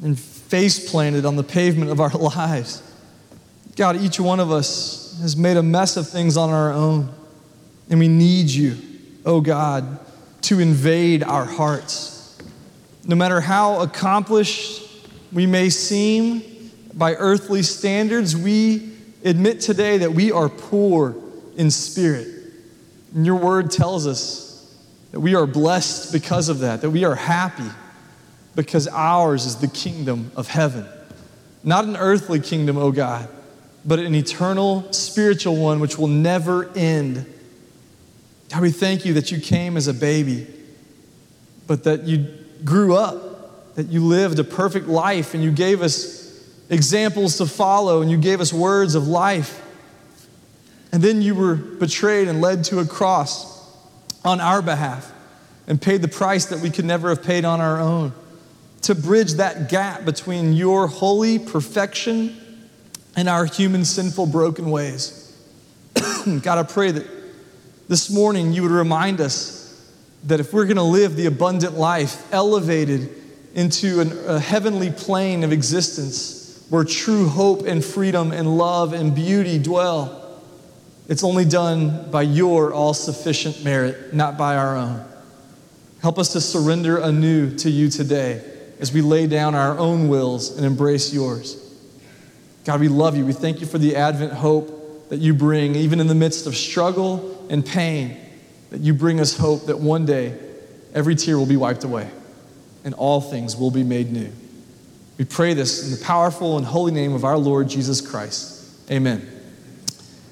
and 0.01 0.19
face 0.19 0.89
planted 0.89 1.25
on 1.25 1.35
the 1.35 1.43
pavement 1.43 1.91
of 1.91 1.99
our 1.99 2.09
lives. 2.17 2.81
God, 3.75 3.97
each 3.97 4.19
one 4.19 4.39
of 4.39 4.51
us 4.51 5.17
has 5.21 5.35
made 5.35 5.57
a 5.57 5.63
mess 5.63 5.97
of 5.97 6.07
things 6.07 6.37
on 6.37 6.49
our 6.49 6.71
own, 6.71 7.09
and 7.89 7.99
we 7.99 8.07
need 8.07 8.49
you, 8.49 8.77
oh 9.25 9.41
God, 9.41 9.99
to 10.43 10.59
invade 10.59 11.23
our 11.23 11.45
hearts. 11.45 12.37
No 13.05 13.15
matter 13.15 13.41
how 13.41 13.81
accomplished 13.81 14.81
we 15.33 15.45
may 15.45 15.69
seem 15.69 16.71
by 16.93 17.13
earthly 17.15 17.63
standards, 17.63 18.35
we 18.35 18.91
admit 19.23 19.59
today 19.59 19.97
that 19.97 20.11
we 20.11 20.31
are 20.31 20.49
poor 20.49 21.15
in 21.57 21.69
spirit. 21.71 22.27
And 23.13 23.25
your 23.25 23.35
word 23.35 23.71
tells 23.71 24.07
us 24.07 24.75
that 25.11 25.19
we 25.19 25.35
are 25.35 25.45
blessed 25.45 26.13
because 26.13 26.49
of 26.49 26.59
that, 26.59 26.81
that 26.81 26.89
we 26.89 27.03
are 27.03 27.15
happy 27.15 27.69
because 28.55 28.87
ours 28.87 29.45
is 29.45 29.57
the 29.57 29.67
kingdom 29.67 30.31
of 30.35 30.47
heaven. 30.47 30.85
Not 31.63 31.85
an 31.85 31.97
earthly 31.97 32.39
kingdom, 32.39 32.77
O 32.77 32.91
God, 32.91 33.27
but 33.83 33.99
an 33.99 34.15
eternal 34.15 34.91
spiritual 34.93 35.57
one 35.57 35.79
which 35.79 35.97
will 35.97 36.07
never 36.07 36.71
end. 36.75 37.25
God, 38.49 38.61
we 38.61 38.71
thank 38.71 39.05
you 39.05 39.13
that 39.15 39.31
you 39.31 39.39
came 39.39 39.75
as 39.75 39.87
a 39.87 39.93
baby, 39.93 40.47
but 41.67 41.83
that 41.83 42.03
you 42.03 42.27
grew 42.63 42.95
up, 42.95 43.75
that 43.75 43.87
you 43.87 44.05
lived 44.05 44.39
a 44.39 44.43
perfect 44.43 44.87
life, 44.87 45.33
and 45.33 45.43
you 45.43 45.51
gave 45.51 45.81
us 45.81 46.23
examples 46.69 47.37
to 47.37 47.45
follow, 47.45 48.01
and 48.01 48.09
you 48.09 48.17
gave 48.17 48.39
us 48.39 48.53
words 48.53 48.95
of 48.95 49.07
life. 49.07 49.61
And 50.91 51.03
then 51.03 51.21
you 51.21 51.35
were 51.35 51.55
betrayed 51.55 52.27
and 52.27 52.39
led 52.39 52.63
to 52.65 52.79
a 52.79 52.85
cross 52.85 53.53
on 54.23 54.39
our 54.39 54.61
behalf 54.61 55.11
and 55.67 55.81
paid 55.81 56.01
the 56.01 56.07
price 56.07 56.45
that 56.45 56.59
we 56.59 56.69
could 56.69 56.85
never 56.85 57.09
have 57.09 57.23
paid 57.23 57.43
on 57.43 57.59
our 57.59 57.81
own 57.81 58.13
to 58.85 58.93
bridge 58.93 59.33
that 59.33 59.67
gap 59.67 60.05
between 60.05 60.53
your 60.53 60.85
holy 60.85 61.39
perfection 61.39 62.37
and 63.15 63.27
our 63.27 63.45
human, 63.45 63.83
sinful, 63.83 64.27
broken 64.27 64.69
ways. 64.69 65.35
God, 65.95 66.59
I 66.59 66.63
pray 66.63 66.91
that 66.91 67.07
this 67.87 68.11
morning 68.11 68.53
you 68.53 68.61
would 68.61 68.71
remind 68.71 69.21
us 69.21 69.91
that 70.25 70.39
if 70.39 70.53
we're 70.53 70.65
going 70.65 70.77
to 70.77 70.83
live 70.83 71.15
the 71.15 71.25
abundant 71.25 71.75
life, 71.75 72.31
elevated 72.31 73.09
into 73.55 74.01
an, 74.01 74.11
a 74.27 74.39
heavenly 74.39 74.91
plane 74.91 75.43
of 75.43 75.51
existence 75.51 76.63
where 76.69 76.83
true 76.83 77.27
hope 77.27 77.65
and 77.65 77.83
freedom 77.83 78.31
and 78.31 78.55
love 78.55 78.93
and 78.93 79.15
beauty 79.15 79.57
dwell, 79.57 80.39
it's 81.07 81.23
only 81.23 81.45
done 81.45 82.11
by 82.11 82.21
your 82.21 82.71
all 82.71 82.93
sufficient 82.93 83.63
merit, 83.63 84.13
not 84.13 84.37
by 84.37 84.55
our 84.55 84.77
own. 84.77 85.03
Help 86.03 86.19
us 86.19 86.33
to 86.33 86.41
surrender 86.41 86.99
anew 86.99 87.55
to 87.57 87.71
you 87.71 87.89
today 87.89 88.51
as 88.79 88.91
we 88.91 89.01
lay 89.01 89.27
down 89.27 89.55
our 89.55 89.77
own 89.77 90.07
wills 90.07 90.55
and 90.55 90.65
embrace 90.65 91.13
yours. 91.13 91.61
God, 92.65 92.79
we 92.79 92.87
love 92.87 93.15
you. 93.15 93.25
We 93.25 93.33
thank 93.33 93.61
you 93.61 93.67
for 93.67 93.77
the 93.77 93.95
Advent 93.95 94.33
hope 94.33 95.09
that 95.09 95.17
you 95.17 95.33
bring, 95.33 95.75
even 95.75 95.99
in 95.99 96.07
the 96.07 96.15
midst 96.15 96.47
of 96.47 96.55
struggle 96.55 97.45
and 97.49 97.65
pain, 97.65 98.17
that 98.71 98.81
you 98.81 98.93
bring 98.93 99.19
us 99.19 99.37
hope 99.37 99.67
that 99.67 99.79
one 99.79 100.05
day 100.05 100.37
every 100.93 101.15
tear 101.15 101.37
will 101.37 101.45
be 101.45 101.57
wiped 101.57 101.83
away. 101.83 102.09
and 102.85 102.93
all 102.93 103.19
things 103.19 103.57
will 103.57 103.71
be 103.71 103.83
made 103.83 104.13
new. 104.13 104.31
We 105.17 105.25
pray 105.25 105.53
this 105.53 105.83
in 105.83 105.91
the 105.91 106.05
powerful 106.05 106.57
and 106.57 106.65
holy 106.65 106.91
name 106.91 107.13
of 107.13 107.25
our 107.25 107.37
Lord 107.37 107.67
Jesus 107.67 107.99
Christ. 107.99 108.63
Amen. 108.89 109.27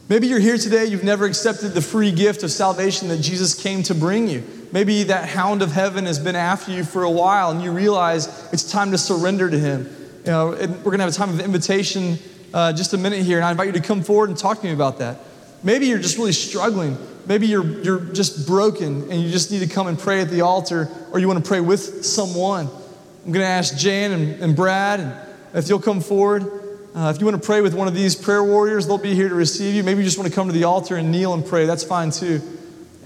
Maybe 0.07 0.27
you're 0.27 0.39
here 0.39 0.57
today, 0.57 0.85
you've 0.85 1.03
never 1.03 1.25
accepted 1.25 1.69
the 1.69 1.81
free 1.81 2.11
gift 2.11 2.43
of 2.43 2.51
salvation 2.51 3.07
that 3.07 3.17
Jesus 3.17 3.55
came 3.55 3.81
to 3.83 3.95
bring 3.95 4.27
you. 4.27 4.43
Maybe 4.73 5.03
that 5.03 5.29
hound 5.29 5.61
of 5.61 5.71
heaven 5.71 6.07
has 6.07 6.17
been 6.17 6.35
after 6.35 6.71
you 6.71 6.83
for 6.83 7.03
a 7.03 7.11
while 7.11 7.51
and 7.51 7.61
you 7.61 7.71
realize 7.71 8.27
it's 8.51 8.71
time 8.71 8.89
to 8.89 8.97
surrender 8.97 9.47
to 9.47 9.59
him. 9.59 9.83
You 10.25 10.31
know, 10.31 10.47
we're 10.47 10.57
going 10.57 10.97
to 10.97 11.03
have 11.03 11.13
a 11.13 11.15
time 11.15 11.29
of 11.29 11.39
invitation 11.39 12.17
uh, 12.55 12.73
just 12.73 12.91
a 12.93 12.97
minute 12.97 13.21
here, 13.21 13.37
and 13.37 13.45
I 13.45 13.51
invite 13.51 13.67
you 13.67 13.73
to 13.73 13.81
come 13.81 14.01
forward 14.01 14.29
and 14.29 14.37
talk 14.37 14.61
to 14.61 14.65
me 14.65 14.73
about 14.73 14.97
that. 14.97 15.19
Maybe 15.61 15.85
you're 15.85 15.99
just 15.99 16.17
really 16.17 16.31
struggling. 16.31 16.97
Maybe 17.27 17.45
you're, 17.45 17.63
you're 17.83 17.99
just 17.99 18.47
broken 18.47 19.11
and 19.11 19.21
you 19.21 19.29
just 19.29 19.51
need 19.51 19.59
to 19.59 19.67
come 19.67 19.85
and 19.85 19.97
pray 19.97 20.21
at 20.21 20.31
the 20.31 20.41
altar, 20.41 20.89
or 21.11 21.19
you 21.19 21.27
want 21.27 21.43
to 21.43 21.47
pray 21.47 21.59
with 21.59 22.03
someone. 22.03 22.65
I'm 22.65 23.31
going 23.31 23.45
to 23.45 23.45
ask 23.45 23.77
Jan 23.77 24.11
and, 24.11 24.41
and 24.41 24.55
Brad, 24.55 24.99
and 24.99 25.13
if 25.53 25.69
you'll 25.69 25.81
come 25.81 26.01
forward. 26.01 26.61
Uh, 26.95 27.11
if 27.13 27.21
you 27.21 27.27
want 27.27 27.39
to 27.39 27.45
pray 27.45 27.61
with 27.61 27.75
one 27.75 27.87
of 27.87 27.93
these 27.93 28.15
prayer 28.15 28.43
warriors, 28.43 28.87
they'll 28.87 28.97
be 28.97 29.13
here 29.13 29.29
to 29.29 29.35
receive 29.35 29.75
you. 29.75 29.83
Maybe 29.83 29.99
you 29.99 30.05
just 30.05 30.17
want 30.17 30.29
to 30.29 30.35
come 30.35 30.47
to 30.47 30.53
the 30.53 30.63
altar 30.63 30.95
and 30.95 31.11
kneel 31.11 31.35
and 31.35 31.45
pray. 31.45 31.67
That's 31.67 31.83
fine 31.83 32.09
too. 32.09 32.41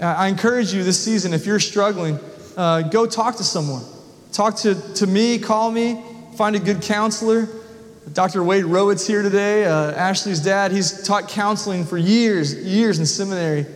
I 0.00 0.28
encourage 0.28 0.72
you 0.72 0.84
this 0.84 1.02
season, 1.02 1.32
if 1.32 1.46
you're 1.46 1.60
struggling, 1.60 2.18
uh, 2.56 2.82
go 2.82 3.06
talk 3.06 3.36
to 3.36 3.44
someone. 3.44 3.82
Talk 4.32 4.56
to, 4.56 4.74
to 4.94 5.06
me, 5.06 5.38
call 5.38 5.70
me, 5.70 6.02
find 6.36 6.54
a 6.56 6.60
good 6.60 6.82
counselor. 6.82 7.48
Dr. 8.12 8.42
Wade 8.42 8.64
Rowitz 8.64 9.06
here 9.06 9.22
today, 9.22 9.64
uh, 9.64 9.92
Ashley's 9.92 10.40
dad. 10.40 10.72
He's 10.72 11.02
taught 11.06 11.28
counseling 11.28 11.84
for 11.84 11.98
years, 11.98 12.54
years 12.54 12.98
in 12.98 13.06
seminary. 13.06 13.66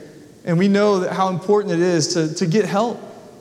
And 0.44 0.58
we 0.58 0.68
know 0.68 1.08
how 1.08 1.28
important 1.28 1.74
it 1.74 1.80
is 1.80 2.14
to, 2.14 2.34
to 2.34 2.46
get 2.46 2.64
help. 2.64 3.00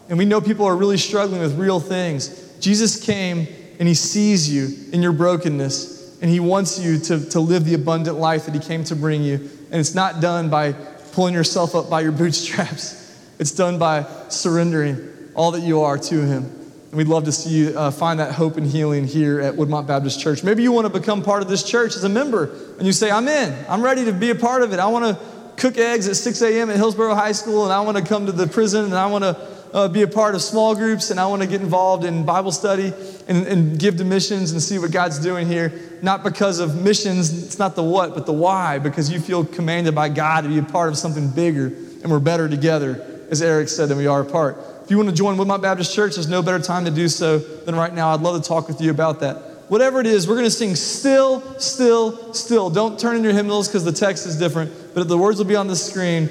And 0.10 0.18
we 0.18 0.26
know 0.26 0.42
people 0.42 0.66
are 0.66 0.76
really 0.76 0.98
struggling 0.98 1.42
with 1.42 1.58
real 1.58 1.80
things. 1.80 2.58
Jesus 2.60 3.04
came 3.04 3.48
and 3.80 3.88
he 3.88 3.94
sees 3.94 4.54
you 4.54 4.92
in 4.92 5.02
your 5.02 5.14
brokenness 5.14 6.02
and 6.22 6.30
He 6.30 6.40
wants 6.40 6.80
you 6.80 7.00
to, 7.00 7.30
to 7.32 7.40
live 7.40 7.66
the 7.66 7.74
abundant 7.74 8.18
life 8.18 8.46
that 8.46 8.54
He 8.54 8.60
came 8.60 8.84
to 8.86 8.96
bring 8.96 9.24
you. 9.24 9.36
And 9.72 9.80
it's 9.80 9.96
not 9.96 10.22
done 10.22 10.50
by 10.50 10.74
pulling 11.14 11.34
yourself 11.34 11.76
up 11.76 11.90
by 11.90 12.02
your 12.02 12.12
bootstraps, 12.12 12.98
it's 13.40 13.52
done 13.52 13.80
by 13.80 14.06
surrendering 14.30 15.10
all 15.36 15.52
that 15.52 15.62
you 15.62 15.82
are 15.82 15.98
to 15.98 16.22
Him. 16.22 16.44
And 16.90 16.98
we'd 16.98 17.08
love 17.08 17.24
to 17.26 17.32
see 17.32 17.50
you 17.50 17.78
uh, 17.78 17.90
find 17.90 18.20
that 18.20 18.34
hope 18.34 18.58
and 18.58 18.68
healing 18.68 19.08
here 19.08 19.40
at 19.40 19.54
Woodmont 19.56 19.88
Baptist 19.88 20.20
Church. 20.20 20.44
Maybe 20.44 20.62
you 20.62 20.72
want 20.72 20.92
to 20.92 21.00
become 21.00 21.24
part 21.24 21.42
of 21.42 21.48
this 21.48 21.64
church 21.64 21.96
as 21.96 22.04
a 22.04 22.10
member, 22.10 22.52
and 22.78 22.86
you 22.86 22.92
say, 22.92 23.10
I'm 23.10 23.28
in, 23.28 23.56
I'm 23.70 23.82
ready 23.82 24.06
to 24.06 24.14
be 24.14 24.30
a 24.30 24.36
part 24.36 24.62
of 24.62 24.74
it. 24.74 24.80
I 24.80 24.88
want 24.88 25.06
to 25.06 25.24
cook 25.56 25.78
eggs 25.78 26.08
at 26.08 26.16
6 26.16 26.42
a.m. 26.42 26.70
at 26.70 26.76
Hillsboro 26.76 27.16
High 27.16 27.32
School, 27.32 27.64
and 27.64 27.72
I 27.72 27.82
want 27.82 27.98
to 27.98 28.04
come 28.04 28.26
to 28.26 28.32
the 28.32 28.48
prison, 28.48 28.86
and 28.86 28.96
I 28.96 29.06
want 29.06 29.24
to 29.24 29.36
uh, 29.74 29.88
be 29.88 30.02
a 30.02 30.08
part 30.08 30.36
of 30.36 30.42
small 30.42 30.76
groups, 30.76 31.12
and 31.12 31.20
I 31.20 31.28
want 31.28 31.42
to 31.42 31.48
get 31.48 31.62
involved 31.62 32.04
in 32.04 32.26
Bible 32.26 32.52
study 32.52 32.94
and, 33.28 33.48
and 33.48 33.80
give 33.80 33.98
to 33.98 34.04
missions 34.04 34.52
and 34.52 34.62
see 34.62 34.78
what 34.80 34.92
God's 34.92 35.20
doing 35.20 35.48
here. 35.48 35.74
Not 36.02 36.24
because 36.24 36.60
of 36.60 36.82
missions, 36.82 37.46
it's 37.46 37.60
not 37.60 37.76
the 37.76 37.84
what, 37.84 38.14
but 38.14 38.26
the 38.26 38.34
why, 38.34 38.80
because 38.80 39.12
you 39.12 39.20
feel 39.20 39.46
commanded 39.46 39.96
by 39.96 40.10
God 40.10 40.42
to 40.42 40.50
be 40.50 40.58
a 40.58 40.64
part 40.64 40.90
of 40.90 40.98
something 40.98 41.30
bigger, 41.30 41.68
and 41.68 42.10
we're 42.10 42.20
better 42.20 42.50
together, 42.50 43.26
as 43.30 43.42
Eric 43.42 43.70
said, 43.70 43.90
than 43.90 43.98
we 43.98 44.08
are 44.08 44.22
apart. 44.22 44.58
If 44.84 44.92
you 44.92 44.98
want 44.98 45.10
to 45.10 45.16
join 45.16 45.38
Woodmont 45.38 45.62
Baptist 45.62 45.96
Church, 45.96 46.16
there's 46.16 46.28
no 46.28 46.42
better 46.42 46.60
time 46.60 46.86
to 46.86 46.92
do 46.92 47.08
so 47.08 47.38
than 47.38 47.76
right 47.76 47.94
now. 47.94 48.14
I'd 48.14 48.22
love 48.22 48.42
to 48.42 48.48
talk 48.48 48.68
with 48.68 48.82
you 48.82 48.92
about 48.92 49.22
that. 49.22 49.38
Whatever 49.70 50.02
it 50.02 50.06
is, 50.06 50.28
we're 50.28 50.36
going 50.36 50.48
to 50.48 50.52
sing 50.52 50.76
still, 50.76 51.58
still, 51.58 52.34
still. 52.34 52.70
Don't 52.70 53.00
turn 53.00 53.16
in 53.16 53.24
your 53.24 53.32
hymnals 53.32 53.70
because 53.70 53.86
the 53.86 53.94
text 53.94 54.26
is 54.26 54.38
different, 54.38 54.70
but 54.94 55.08
the 55.08 55.18
words 55.18 55.38
will 55.38 55.46
be 55.46 55.56
on 55.56 55.68
the 55.68 55.78
screen. 55.78 56.30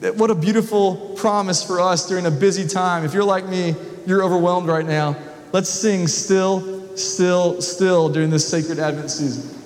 What 0.00 0.30
a 0.30 0.34
beautiful 0.34 1.14
promise 1.16 1.64
for 1.64 1.80
us 1.80 2.08
during 2.08 2.26
a 2.26 2.30
busy 2.30 2.68
time. 2.68 3.04
If 3.04 3.14
you're 3.14 3.24
like 3.24 3.48
me, 3.48 3.74
you're 4.06 4.22
overwhelmed 4.22 4.68
right 4.68 4.86
now. 4.86 5.16
Let's 5.52 5.68
sing 5.70 6.06
still, 6.06 6.96
still, 6.96 7.60
still 7.60 8.08
during 8.08 8.30
this 8.30 8.48
sacred 8.48 8.78
Advent 8.78 9.10
season. 9.10 9.57